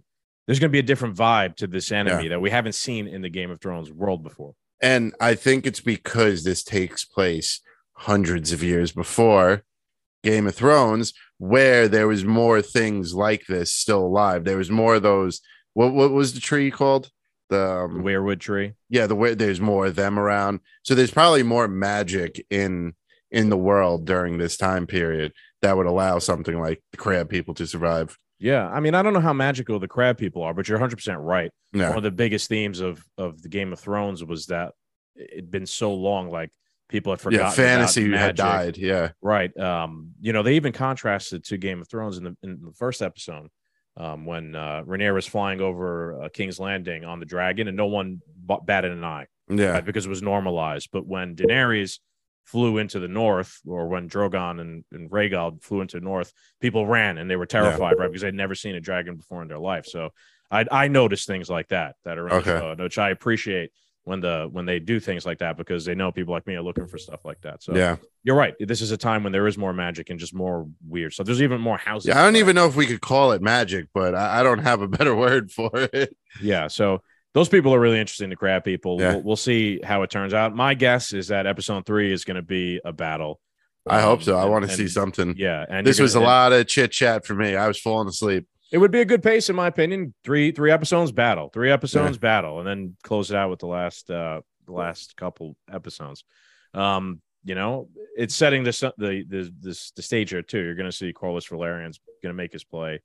there's 0.46 0.60
gonna 0.60 0.70
be 0.72 0.80
a 0.80 0.84
different 0.84 1.16
vibe 1.16 1.56
to 1.58 1.68
this 1.68 1.92
enemy 1.92 2.28
that 2.30 2.42
we 2.42 2.50
haven't 2.50 2.76
seen 2.76 3.08
in 3.08 3.22
the 3.22 3.30
Game 3.30 3.50
of 3.52 3.62
Thrones 3.62 3.92
world 3.92 4.24
before. 4.24 4.56
And 4.82 5.14
I 5.22 5.36
think 5.36 5.66
it's 5.66 5.80
because 5.80 6.44
this 6.44 6.64
takes 6.64 7.06
place 7.06 7.62
hundreds 7.94 8.52
of 8.52 8.62
years 8.64 8.92
before 8.92 9.64
Game 10.24 10.48
of 10.48 10.56
Thrones, 10.56 11.14
where 11.44 11.90
there 11.90 12.08
was 12.08 12.24
more 12.24 12.62
things 12.62 13.14
like 13.14 13.46
this 13.48 13.74
still 13.74 14.06
alive. 14.06 14.46
There 14.46 14.58
was 14.58 14.72
more 14.72 14.96
of 14.96 15.04
those. 15.04 15.42
What 15.74 15.94
what 15.94 16.12
was 16.12 16.34
the 16.34 16.40
tree 16.40 16.72
called? 16.72 17.10
The 17.50 17.58
The 17.58 17.98
um, 17.98 18.04
Weirwood 18.04 18.40
tree. 18.40 18.74
yeah, 18.90 19.08
the 19.08 19.16
way 19.16 19.34
there's 19.34 19.60
more 19.60 19.88
of 19.88 19.96
them 19.96 20.18
around. 20.18 20.62
So 20.84 20.96
there's 20.96 21.12
probably 21.12 21.44
more 21.44 21.68
magic 21.68 22.46
in 22.50 22.94
in 23.30 23.50
the 23.50 23.58
world 23.58 24.06
during 24.06 24.38
this 24.38 24.56
time 24.58 24.88
period 24.88 25.34
that 25.62 25.76
would 25.76 25.88
allow 25.88 26.20
something 26.20 26.60
like 26.60 26.82
the 26.92 26.98
crab 26.98 27.30
people 27.30 27.54
to 27.56 27.66
survive. 27.68 28.18
Yeah, 28.40 28.68
I 28.70 28.80
mean, 28.80 28.94
I 28.96 29.02
don't 29.02 29.14
know 29.14 29.20
how 29.30 29.34
magical 29.34 29.80
the 29.80 29.88
crab 29.88 30.18
people 30.18 30.44
are, 30.44 30.54
but 30.54 30.68
you're 30.68 30.78
100 30.78 30.96
percent 30.96 31.20
right. 31.20 31.52
One 31.90 31.98
of 31.98 32.04
the 32.04 32.12
biggest 32.12 32.48
themes 32.48 32.80
of 32.80 33.04
of 33.18 33.42
the 33.42 33.50
Game 33.50 33.74
of 33.74 33.80
Thrones 33.80 34.24
was 34.24 34.46
that 34.48 34.72
it'd 35.16 35.52
been 35.52 35.66
so 35.66 35.94
long, 35.94 36.30
like 36.30 36.52
people 36.94 37.12
had 37.12 37.20
forgotten. 37.20 37.40
Yeah, 37.42 37.48
about 37.48 37.56
fantasy 37.56 38.12
had 38.16 38.36
died. 38.38 38.78
Yeah. 38.78 39.10
Right. 39.22 39.56
Um, 39.58 40.12
you 40.22 40.32
know, 40.32 40.44
they 40.44 40.56
even 40.56 40.72
contrasted 40.72 41.44
to 41.46 41.58
Game 41.58 41.82
of 41.82 41.90
Thrones 41.90 42.18
in 42.18 42.24
the 42.24 42.38
in 42.44 42.60
the 42.64 42.72
first 42.72 43.02
episode 43.02 43.50
um, 43.98 44.26
when 44.26 44.56
uh, 44.56 44.84
Rhaenyra 44.86 45.14
was 45.16 45.26
flying 45.28 45.60
over 45.60 46.22
uh, 46.24 46.30
King's 46.30 46.60
Landing 46.60 47.04
on 47.04 47.20
the 47.20 47.26
dragon, 47.26 47.68
and 47.68 47.76
no 47.76 47.88
one 47.88 48.22
b- 48.48 48.58
batted 48.66 48.92
an 48.92 49.04
eye 49.04 49.26
Yeah. 49.50 49.72
right, 49.72 49.86
because 49.86 50.06
it 50.06 50.10
was 50.10 50.22
normalized. 50.22 50.90
But 50.94 51.06
when 51.06 51.36
Daenerys 51.36 52.00
flew 52.46 52.78
into 52.78 53.00
the 53.00 53.08
north, 53.08 53.60
or 53.66 53.88
when 53.88 54.08
Drogon 54.10 54.60
and, 54.62 54.84
and 54.92 55.10
Rhaegal 55.10 55.64
flew 55.64 55.82
into 55.82 55.98
the 56.00 56.04
north, 56.06 56.32
people 56.62 56.86
ran 56.86 57.18
and 57.18 57.30
they 57.30 57.36
were 57.38 57.46
terrified, 57.46 57.98
right, 57.98 58.08
because 58.10 58.22
they'd 58.22 58.34
never 58.34 58.54
seen 58.56 58.76
a 58.76 58.82
dragon 58.82 59.16
before 59.16 59.42
in 59.42 59.48
their 59.48 59.60
life. 59.60 59.86
So 59.86 60.10
I 60.52 60.66
I 60.70 60.88
noticed 60.90 61.26
things 61.26 61.50
like 61.50 61.70
that 61.70 61.96
that 62.06 62.18
are 62.20 62.30
Okay. 62.36 62.76
which 62.84 62.98
I 63.00 63.10
appreciate 63.10 63.72
when 64.06 64.20
the 64.20 64.50
when 64.52 64.66
they 64.66 64.80
do 64.80 65.00
things 65.00 65.26
like 65.26 65.40
that 65.40 65.56
because 65.58 65.86
they 65.86 65.96
know 65.96 66.12
people 66.12 66.34
like 66.34 66.46
me 66.46 66.56
are 66.56 66.62
looking 66.62 66.88
for 66.88 66.98
stuff 66.98 67.24
like 67.24 67.40
that. 67.42 67.64
So 67.64 67.74
Yeah. 67.76 67.96
you're 68.24 68.36
right. 68.36 68.54
This 68.60 68.82
is 68.82 68.92
a 68.92 68.98
time 68.98 69.24
when 69.24 69.32
there 69.32 69.48
is 69.48 69.58
more 69.58 69.72
magic 69.74 70.10
and 70.10 70.20
just 70.20 70.34
more 70.34 70.68
weird. 70.88 71.14
So 71.14 71.24
there's 71.24 71.42
even 71.42 71.62
more 71.62 71.78
houses. 71.78 72.10
Yeah. 72.10 72.20
I 72.22 72.26
don't 72.26 72.36
even 72.36 72.56
know 72.56 72.68
if 72.68 72.76
we 72.76 72.86
could 72.86 73.00
call 73.02 73.32
it 73.32 73.42
magic, 73.42 73.88
but 73.94 74.14
I, 74.14 74.42
I 74.42 74.44
don't 74.44 74.60
have 74.60 74.82
a 74.82 74.88
better 74.88 75.16
word 75.26 75.52
for 75.52 75.70
it. 75.74 76.16
Yeah. 76.42 76.68
So 76.68 77.02
those 77.34 77.48
people 77.50 77.74
are 77.74 77.80
really 77.80 78.00
interesting 78.00 78.30
to 78.30 78.36
crab 78.36 78.64
people. 78.66 79.00
Yeah. 79.00 79.14
We'll, 79.14 79.24
we'll 79.24 79.36
see 79.38 79.80
how 79.84 80.04
it 80.04 80.10
turns 80.12 80.34
out. 80.34 80.54
My 80.56 80.74
guess 80.74 81.14
is 81.14 81.30
that 81.30 81.48
episode 81.48 81.86
three 81.86 82.12
is 82.12 82.26
going 82.26 82.36
to 82.36 82.42
be 82.44 82.82
a 82.84 82.92
battle. 82.92 83.40
I 83.88 84.02
hope 84.02 84.24
so. 84.24 84.38
Um, 84.38 84.42
I 84.44 84.46
want 84.46 84.66
to 84.70 84.72
see 84.76 84.88
something. 84.88 85.36
Yeah. 85.38 85.66
And 85.68 85.86
This 85.88 85.98
you're 85.98 86.04
was 86.04 86.16
a 86.16 86.20
gonna- 86.20 86.28
lot 86.28 86.54
of 86.54 86.68
chit 86.68 86.92
chat 86.92 87.26
for 87.26 87.36
me. 87.36 87.56
I 87.56 87.68
was 87.68 87.80
falling 87.80 88.08
asleep. 88.08 88.48
It 88.74 88.80
would 88.80 88.92
be 88.92 89.02
a 89.02 89.06
good 89.06 89.22
pace, 89.22 89.50
in 89.52 89.56
my 89.56 89.68
opinion. 89.68 90.16
Three 90.26 90.52
three 90.52 90.72
episodes 90.72 91.12
battle, 91.12 91.50
three 91.54 91.70
episodes 91.72 92.18
battle, 92.18 92.58
and 92.58 92.68
then 92.68 92.98
close 93.04 93.30
it 93.30 93.38
out 93.38 93.52
with 93.52 93.60
the 93.60 93.68
last 93.68 94.10
uh 94.10 94.42
the 94.66 94.72
last 94.74 95.16
couple 95.16 95.56
episodes. 95.72 96.24
Um, 96.74 97.22
you 97.46 97.54
know, 97.54 97.90
it's 98.18 98.34
setting 98.36 98.64
this 98.64 98.80
the 98.80 98.94
the 98.98 99.54
this 99.60 99.92
the 99.92 100.02
stage 100.02 100.32
here 100.32 100.42
too. 100.42 100.60
You're 100.60 100.74
going 100.74 100.90
to 100.90 100.96
see 100.96 101.14
Corlys 101.14 101.48
Velaryon's 101.48 102.00
going 102.24 102.34
to 102.34 102.38
make 102.38 102.52
his 102.52 102.64
play, 102.64 103.00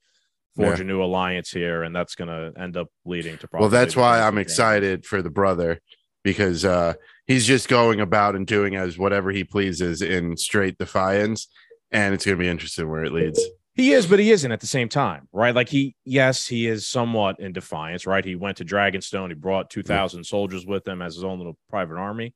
forge 0.55 0.79
Yeah. 0.79 0.85
a 0.85 0.87
new 0.87 1.03
alliance 1.03 1.51
here, 1.51 1.83
and 1.83 1.95
that's 1.95 2.15
going 2.15 2.29
to 2.29 2.59
end 2.59 2.75
up 2.75 2.87
leading 3.05 3.37
to. 3.37 3.47
Probably 3.47 3.65
Well, 3.65 3.69
that's 3.69 3.95
why 3.95 4.21
I'm 4.21 4.39
excited 4.39 5.05
for 5.05 5.21
the 5.21 5.29
brother 5.29 5.81
because 6.23 6.65
uh, 6.65 6.93
he's 7.27 7.45
just 7.45 7.69
going 7.69 8.01
about 8.01 8.35
and 8.35 8.47
doing 8.47 8.75
as 8.75 8.97
whatever 8.97 9.29
he 9.29 9.43
pleases 9.43 10.01
in 10.01 10.35
straight 10.35 10.79
defiance, 10.79 11.47
and 11.91 12.15
it's 12.15 12.25
going 12.25 12.37
to 12.37 12.43
be 12.43 12.49
interesting 12.49 12.89
where 12.89 13.03
it 13.03 13.13
leads. 13.13 13.39
He 13.79 13.91
is, 13.93 14.05
but 14.07 14.19
he 14.19 14.31
isn't 14.31 14.51
at 14.51 14.59
the 14.59 14.67
same 14.67 14.89
time, 14.89 15.27
right? 15.31 15.55
Like 15.55 15.69
he, 15.69 15.95
yes, 16.05 16.45
he 16.47 16.67
is 16.67 16.87
somewhat 16.87 17.39
in 17.39 17.53
defiance, 17.53 18.05
right? 18.05 18.23
He 18.25 18.35
went 18.35 18.57
to 18.57 18.65
Dragonstone. 18.65 19.29
He 19.29 19.33
brought 19.35 19.69
two 19.69 19.83
thousand 19.83 20.23
soldiers 20.25 20.65
with 20.65 20.87
him 20.87 21.01
as 21.01 21.15
his 21.15 21.23
own 21.23 21.37
little 21.37 21.57
private 21.69 21.95
army, 21.97 22.33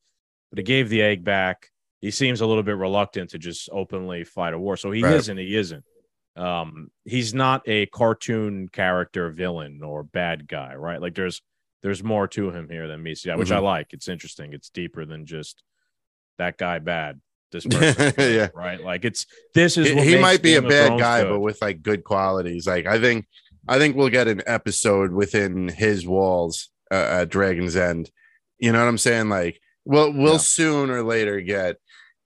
but 0.50 0.58
he 0.58 0.62
gave 0.64 0.88
the 0.88 1.02
egg 1.02 1.22
back. 1.24 1.68
He 2.00 2.10
seems 2.10 2.40
a 2.40 2.46
little 2.46 2.62
bit 2.62 2.76
reluctant 2.76 3.30
to 3.30 3.38
just 3.38 3.68
openly 3.72 4.24
fight 4.24 4.52
a 4.54 4.58
war. 4.58 4.76
So 4.76 4.90
he 4.90 5.02
Right. 5.02 5.14
isn't. 5.14 5.36
He 5.38 5.56
isn't. 5.56 5.84
Um, 6.36 6.88
he's 7.04 7.32
not 7.32 7.62
a 7.68 7.86
cartoon 7.86 8.68
character, 8.68 9.30
villain, 9.30 9.82
or 9.82 10.02
bad 10.02 10.48
guy, 10.48 10.74
right? 10.74 11.00
Like 11.00 11.14
there's 11.14 11.40
there's 11.82 12.02
more 12.02 12.26
to 12.28 12.50
him 12.50 12.68
here 12.70 12.88
than 12.88 13.02
meets 13.02 13.22
the 13.22 13.30
eye, 13.32 13.36
which 13.36 13.52
I 13.52 13.58
Mhm. 13.58 13.64
like. 13.64 13.92
It's 13.92 14.08
interesting. 14.08 14.54
It's 14.54 14.70
deeper 14.70 15.04
than 15.04 15.26
just 15.26 15.62
that 16.38 16.56
guy 16.56 16.78
bad. 16.78 17.20
This 17.54 17.66
person, 17.66 18.12
Yeah. 18.18 18.48
right? 18.54 18.80
Like 18.82 19.04
it's 19.06 19.24
this 19.54 19.76
is 19.78 19.88
He, 19.88 19.94
what 19.94 20.06
he 20.06 20.18
might 20.18 20.42
be 20.42 20.54
a 20.56 20.60
Game 20.60 20.64
of 20.66 20.70
bad 20.70 20.98
guy, 20.98 21.22
good. 21.22 21.30
but 21.30 21.40
with 21.40 21.62
like 21.62 21.80
good 21.82 22.04
qualities. 22.04 22.66
Like 22.66 22.86
I 22.86 23.00
think, 23.00 23.26
I 23.66 23.78
think 23.78 23.96
we'll 23.96 24.10
get 24.10 24.28
an 24.28 24.42
episode 24.46 25.12
within 25.12 25.68
his 25.68 26.06
walls 26.06 26.68
uh, 26.90 27.20
at 27.22 27.30
Dragonstone. 27.30 28.08
You 28.58 28.72
know 28.72 28.80
what 28.80 28.88
I'm 28.88 28.98
saying? 28.98 29.28
Like 29.30 29.58
we'll 29.86 30.12
we'll 30.12 30.32
Yeah. 30.32 30.38
soon 30.38 30.90
or 30.90 31.02
later 31.02 31.40
get 31.40 31.76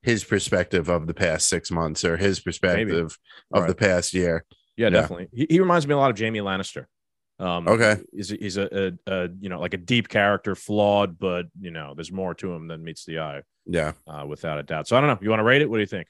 his 0.02 0.24
perspective 0.24 0.88
of 0.88 1.06
the 1.06 1.14
past 1.14 1.48
six 1.48 1.70
months 1.70 2.04
or 2.04 2.16
his 2.16 2.40
perspective 2.40 3.16
of 3.52 3.66
the 3.66 3.74
past 3.74 4.14
year. 4.14 4.44
Yeah, 4.76 4.86
Yeah. 4.86 4.90
definitely. 4.90 5.28
He, 5.32 5.46
he 5.50 5.60
reminds 5.60 5.86
me 5.86 5.94
a 5.94 5.98
lot 5.98 6.10
of 6.10 6.18
Jaime 6.18 6.38
Lannister. 6.40 6.86
Um, 7.40 7.68
Okay. 7.68 7.96
he's 8.12 8.30
he's 8.30 8.56
a, 8.56 8.92
a, 9.06 9.12
a 9.12 9.28
you 9.40 9.48
know 9.48 9.60
like 9.60 9.74
a 9.74 9.78
deep 9.78 10.08
character, 10.08 10.54
flawed, 10.54 11.18
but 11.18 11.46
you 11.60 11.70
know 11.70 11.94
there's 11.94 12.10
more 12.12 12.34
to 12.34 12.52
him 12.52 12.66
than 12.68 12.82
meets 12.82 13.04
the 13.04 13.20
eye, 13.20 13.42
Yeah. 13.66 13.92
uh, 14.06 14.24
without 14.26 14.58
a 14.58 14.62
doubt. 14.62 14.88
So 14.88 14.96
I 14.96 15.00
don't 15.00 15.08
know. 15.08 15.18
You 15.22 15.30
want 15.30 15.40
to 15.40 15.44
rate 15.44 15.62
it? 15.62 15.70
What 15.70 15.76
do 15.76 15.80
you 15.82 15.86
think? 15.86 16.08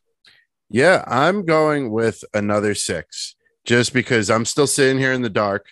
Yeah, 0.70 1.04
I'm 1.06 1.44
going 1.44 1.90
with 1.90 2.24
another 2.34 2.74
six 2.74 3.36
just 3.64 3.92
because 3.92 4.30
I'm 4.30 4.44
still 4.44 4.66
sitting 4.66 4.98
here 4.98 5.12
in 5.12 5.22
the 5.22 5.30
dark. 5.30 5.66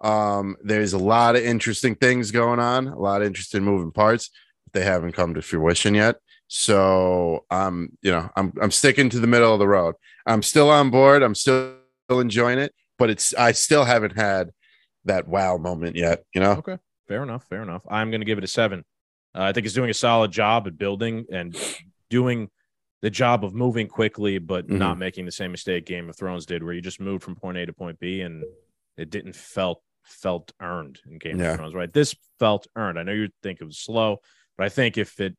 Um, 0.00 0.56
there's 0.62 0.92
a 0.92 0.98
lot 0.98 1.36
of 1.36 1.42
interesting 1.42 1.94
things 1.94 2.30
going 2.30 2.60
on, 2.60 2.86
a 2.88 2.98
lot 2.98 3.20
of 3.20 3.26
interesting 3.26 3.62
moving 3.62 3.90
parts. 3.90 4.30
But 4.64 4.72
they 4.78 4.84
haven't 4.84 5.12
come 5.12 5.34
to 5.34 5.42
fruition 5.42 5.94
yet. 5.94 6.16
So 6.48 7.44
I'm, 7.50 7.96
you 8.02 8.10
know, 8.10 8.28
I'm 8.36 8.52
I'm 8.60 8.70
sticking 8.70 9.08
to 9.10 9.20
the 9.20 9.26
middle 9.26 9.52
of 9.52 9.58
the 9.58 9.68
road. 9.68 9.94
I'm 10.26 10.42
still 10.42 10.70
on 10.70 10.90
board. 10.90 11.22
I'm 11.22 11.34
still 11.34 11.74
enjoying 12.10 12.58
it, 12.58 12.74
but 12.98 13.10
it's 13.10 13.34
I 13.34 13.52
still 13.52 13.84
haven't 13.84 14.16
had 14.16 14.50
that 15.04 15.28
wow 15.28 15.56
moment 15.56 15.96
yet, 15.96 16.24
you 16.34 16.40
know? 16.40 16.52
Okay, 16.52 16.78
fair 17.06 17.22
enough. 17.22 17.44
Fair 17.48 17.62
enough. 17.62 17.82
I'm 17.88 18.10
going 18.10 18.20
to 18.20 18.24
give 18.26 18.38
it 18.38 18.44
a 18.44 18.48
seven. 18.48 18.84
Uh, 19.34 19.42
I 19.42 19.52
think 19.52 19.66
it's 19.66 19.74
doing 19.74 19.90
a 19.90 19.94
solid 19.94 20.30
job 20.32 20.66
at 20.66 20.76
building 20.78 21.26
and 21.30 21.56
doing 22.10 22.50
the 23.02 23.10
job 23.10 23.44
of 23.44 23.54
moving 23.54 23.86
quickly, 23.86 24.38
but 24.38 24.66
Mhm. 24.66 24.78
not 24.78 24.98
making 24.98 25.24
the 25.24 25.30
same 25.32 25.52
mistake 25.52 25.86
Game 25.86 26.08
of 26.08 26.16
Thrones 26.16 26.46
did, 26.46 26.62
where 26.64 26.72
you 26.74 26.80
just 26.80 27.00
moved 27.00 27.22
from 27.22 27.36
point 27.36 27.56
A 27.58 27.66
to 27.66 27.72
point 27.72 28.00
B, 28.00 28.20
and 28.22 28.44
it 28.96 29.10
didn't 29.10 29.36
felt 29.36 29.82
felt 30.02 30.52
earned 30.60 30.98
in 31.08 31.18
Game 31.18 31.38
Yeah. 31.38 31.50
of 31.52 31.56
Thrones. 31.58 31.74
Right? 31.74 31.92
This 31.92 32.14
felt 32.38 32.66
earned. 32.74 32.98
I 32.98 33.02
know 33.02 33.12
you 33.12 33.28
think 33.42 33.60
it 33.60 33.64
was 33.64 33.78
slow, 33.78 34.20
but 34.56 34.64
I 34.64 34.70
think 34.70 34.96
if 34.96 35.20
it 35.20 35.36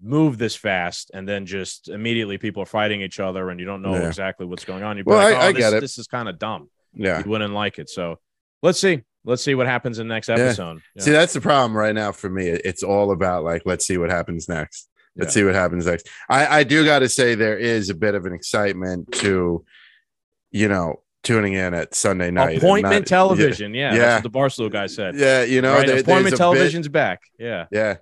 moved 0.00 0.40
this 0.40 0.56
fast 0.56 1.10
and 1.14 1.28
then 1.28 1.46
just 1.46 1.88
immediately 1.88 2.36
people 2.36 2.62
are 2.64 2.66
fighting 2.66 3.00
each 3.00 3.20
other 3.20 3.48
and 3.50 3.60
you 3.60 3.64
don't 3.66 3.80
know 3.82 3.94
Yeah. 3.94 4.08
exactly 4.08 4.44
what's 4.44 4.64
going 4.64 4.82
on, 4.82 4.96
you'd 4.96 5.06
be 5.06 5.10
Well, 5.10 5.18
like, 5.18 5.36
I- 5.36 5.46
"Oh, 5.46 5.48
I 5.48 5.52
this, 5.52 5.58
get 5.60 5.72
it. 5.74 5.80
this 5.80 5.98
is 5.98 6.08
kind 6.08 6.28
of 6.28 6.38
dumb." 6.40 6.68
Yeah. 6.92 7.22
You 7.22 7.30
wouldn't 7.30 7.54
like 7.54 7.78
it. 7.78 7.88
So 7.88 8.18
let's 8.62 8.80
see. 8.80 9.02
Let's 9.24 9.42
see 9.42 9.54
what 9.54 9.66
happens 9.66 9.98
in 9.98 10.08
the 10.08 10.14
next 10.14 10.28
episode. 10.28 10.80
Yeah. 10.96 11.02
See, 11.02 11.10
that's 11.12 11.32
the 11.32 11.40
problem 11.40 11.76
right 11.76 11.94
now 11.94 12.10
for 12.10 12.28
me. 12.28 12.48
It's 12.48 12.82
all 12.82 13.12
about 13.12 13.44
like, 13.44 13.62
let's 13.64 13.86
see 13.86 13.96
what 13.98 14.10
happens 14.10 14.48
next. 14.48 14.88
Let's 15.14 15.34
see 15.34 15.44
what 15.44 15.54
happens 15.54 15.86
next. 15.86 16.08
I, 16.28 16.60
I 16.60 16.64
do 16.64 16.84
got 16.84 17.00
to 17.00 17.08
say 17.08 17.34
there 17.34 17.58
is 17.58 17.90
a 17.90 17.94
bit 17.94 18.14
of 18.14 18.24
an 18.24 18.32
excitement 18.32 19.12
to, 19.12 19.64
you 20.50 20.68
know, 20.68 21.02
tuning 21.22 21.52
in 21.52 21.74
at 21.74 21.94
Sunday 21.94 22.30
night. 22.30 22.58
Appointment 22.58 23.02
not- 23.02 23.06
television. 23.06 23.74
Yeah. 23.74 23.92
Yeah. 23.92 23.98
That's 23.98 24.24
what 24.24 24.32
the 24.32 24.38
Barstool 24.38 24.72
guy 24.72 24.86
said. 24.86 25.14
Yeah, 25.14 25.40
yeah, 25.40 25.44
you 25.44 25.60
know, 25.62 25.74
right? 25.74 25.86
there- 25.86 26.00
Appointment 26.00 26.36
television's 26.36 26.88
back. 26.88 27.20
Yeah. 27.38 27.66
Yeah, 27.70 27.98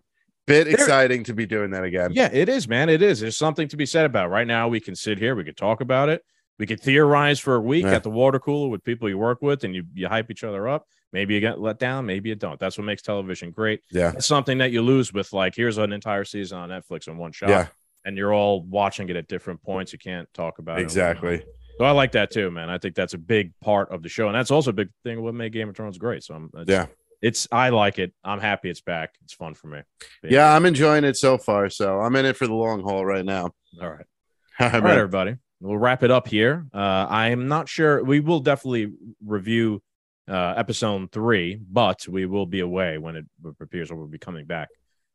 bit 0.46 0.64
There- 0.64 0.74
exciting 0.74 1.24
to 1.24 1.34
be 1.34 1.46
doing 1.46 1.72
that 1.72 1.84
again. 1.84 2.12
Yeah, 2.14 2.30
it 2.32 2.48
is, 2.48 2.66
man. 2.68 2.88
It 2.88 3.02
is. 3.02 3.20
There's 3.20 3.36
something 3.36 3.68
to 3.68 3.76
be 3.76 3.84
said 3.86 4.06
about 4.06 4.30
right 4.30 4.46
now. 4.46 4.68
We 4.68 4.80
can 4.80 4.94
sit 4.94 5.18
here, 5.18 5.34
we 5.34 5.44
could 5.44 5.56
talk 5.56 5.80
about 5.80 6.08
it. 6.08 6.24
We 6.60 6.66
could 6.66 6.80
theorize 6.80 7.40
for 7.40 7.54
a 7.56 7.60
week 7.60 7.84
Yeah. 7.86 7.94
at 7.94 8.02
the 8.04 8.10
water 8.10 8.38
cooler 8.38 8.68
with 8.68 8.84
people 8.84 9.08
you 9.08 9.18
work 9.18 9.40
with 9.42 9.64
and 9.64 9.74
you, 9.74 9.84
you 9.94 10.06
hype 10.08 10.30
each 10.30 10.44
other 10.44 10.68
up. 10.68 10.86
Maybe 11.12 11.34
you 11.34 11.40
get 11.40 11.58
let 11.58 11.78
down, 11.80 12.06
maybe 12.06 12.28
you 12.28 12.34
don't. 12.36 12.60
That's 12.60 12.78
what 12.78 12.84
makes 12.84 13.02
television 13.02 13.50
great. 13.50 13.80
yeah, 13.90 14.12
It's 14.14 14.26
something 14.26 14.58
that 14.58 14.70
you 14.70 14.82
lose 14.82 15.12
with 15.12 15.32
like 15.32 15.56
here's 15.56 15.78
an 15.78 15.92
entire 15.92 16.24
season 16.24 16.58
on 16.58 16.68
Netflix 16.68 17.08
in 17.08 17.16
one 17.16 17.32
shot. 17.32 17.48
yeah, 17.48 17.66
And 18.04 18.16
you're 18.16 18.32
all 18.34 18.62
watching 18.62 19.08
it 19.08 19.16
at 19.16 19.26
different 19.26 19.62
points. 19.62 19.92
You 19.92 19.98
can't 19.98 20.28
talk 20.34 20.58
about 20.60 20.78
it. 20.78 20.82
exactly. 20.82 21.42
So 21.78 21.84
I 21.86 21.92
like 21.92 22.12
that 22.12 22.30
too, 22.30 22.50
man. 22.50 22.68
I 22.68 22.76
think 22.76 22.94
that's 22.94 23.14
a 23.14 23.18
big 23.18 23.52
part 23.62 23.90
of 23.90 24.02
the 24.02 24.10
show, 24.10 24.26
and 24.28 24.34
that's 24.36 24.50
also 24.50 24.68
a 24.68 24.74
big 24.74 24.90
thing 25.02 25.16
of 25.16 25.24
what 25.24 25.34
made 25.34 25.52
Game 25.54 25.70
of 25.70 25.74
Thrones 25.76 25.96
great. 25.96 26.22
So 26.22 26.34
I'm, 26.34 26.50
it's, 26.54 26.70
Yeah, 26.70 26.86
it's 27.22 27.48
I 27.50 27.70
like 27.70 27.98
it. 27.98 28.12
I'm 28.22 28.38
happy 28.38 28.68
it's 28.68 28.82
back. 28.82 29.14
It's 29.24 29.32
fun 29.32 29.54
for 29.54 29.68
me. 29.68 29.80
yeah, 30.22 30.54
I'm 30.54 30.66
enjoying 30.66 31.04
it 31.04 31.16
so 31.16 31.38
far. 31.38 31.70
So 31.70 31.98
I'm 32.00 32.14
in 32.16 32.26
it 32.26 32.36
for 32.36 32.46
the 32.46 32.52
long 32.54 32.82
haul 32.82 33.06
right 33.06 33.24
now. 33.24 33.52
All 33.80 33.88
right, 33.88 34.04
All 34.60 34.66
all 34.74 34.80
right, 34.82 34.98
everybody. 34.98 35.36
We'll 35.60 35.76
wrap 35.78 36.02
it 36.02 36.10
up 36.10 36.26
here. 36.28 36.66
Uh, 36.72 37.06
I 37.08 37.28
am 37.30 37.48
not 37.48 37.68
sure. 37.68 38.02
We 38.02 38.20
will 38.20 38.40
definitely 38.40 38.92
review 39.24 39.82
uh, 40.28 40.54
episode 40.56 41.12
three, 41.12 41.56
but 41.70 42.06
we 42.08 42.24
will 42.26 42.46
be 42.46 42.60
away 42.60 42.96
when 42.98 43.16
it 43.16 43.26
appears, 43.60 43.90
or 43.90 43.96
we'll 43.96 44.06
be 44.06 44.18
coming 44.18 44.46
back 44.46 44.68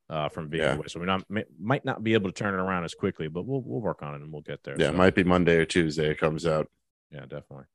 uh, 0.10 0.30
from 0.30 0.50
being 0.50 0.64
Yeah. 0.64 0.76
away. 0.76 0.86
So 0.88 1.00
we 1.00 1.06
not 1.08 1.24
may, 1.30 1.46
might 1.60 1.84
not 1.86 2.04
be 2.04 2.14
able 2.14 2.32
to 2.32 2.34
turn 2.34 2.54
it 2.54 2.58
around 2.62 2.84
as 2.84 2.94
quickly, 2.94 3.28
but 3.28 3.46
we'll 3.46 3.62
we'll 3.62 3.82
work 3.82 4.04
on 4.04 4.14
it 4.14 4.22
and 4.22 4.32
we'll 4.32 4.42
get 4.44 4.64
there. 4.64 4.76
Yeah, 4.78 4.88
So, 4.88 4.94
it 4.94 4.98
might 4.98 5.16
be 5.16 5.24
Monday 5.24 5.56
or 5.58 5.66
Tuesday. 5.66 6.10
It 6.12 6.20
comes 6.20 6.46
out. 6.46 6.70
yeah, 7.12 7.22
definitely. 7.22 7.66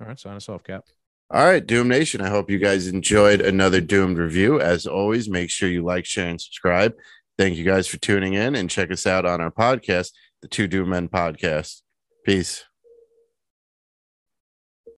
All 0.00 0.06
right, 0.06 0.18
sign 0.18 0.36
us 0.36 0.48
off, 0.48 0.64
Cap. 0.64 0.84
All 1.30 1.44
right, 1.44 1.64
Doom 1.66 1.88
Nation. 1.88 2.20
I 2.20 2.28
hope 2.28 2.50
you 2.50 2.58
guys 2.58 2.86
enjoyed 2.86 3.40
another 3.40 3.80
Doomed 3.80 4.18
review. 4.18 4.60
As 4.60 4.86
always, 4.86 5.28
make 5.28 5.50
sure 5.50 5.68
you 5.68 5.82
like, 5.82 6.04
share, 6.04 6.28
and 6.28 6.40
subscribe. 6.40 6.94
Thank 7.38 7.56
you 7.56 7.64
guys 7.64 7.86
for 7.86 7.96
tuning 7.98 8.34
in 8.34 8.54
and 8.54 8.70
check 8.70 8.90
us 8.92 9.06
out 9.06 9.24
on 9.26 9.40
our 9.40 9.50
podcast, 9.50 10.12
the 10.42 10.48
Two 10.48 10.66
Doom 10.68 10.90
Men 10.90 11.08
Podcast. 11.08 11.82
Peace. 12.24 12.64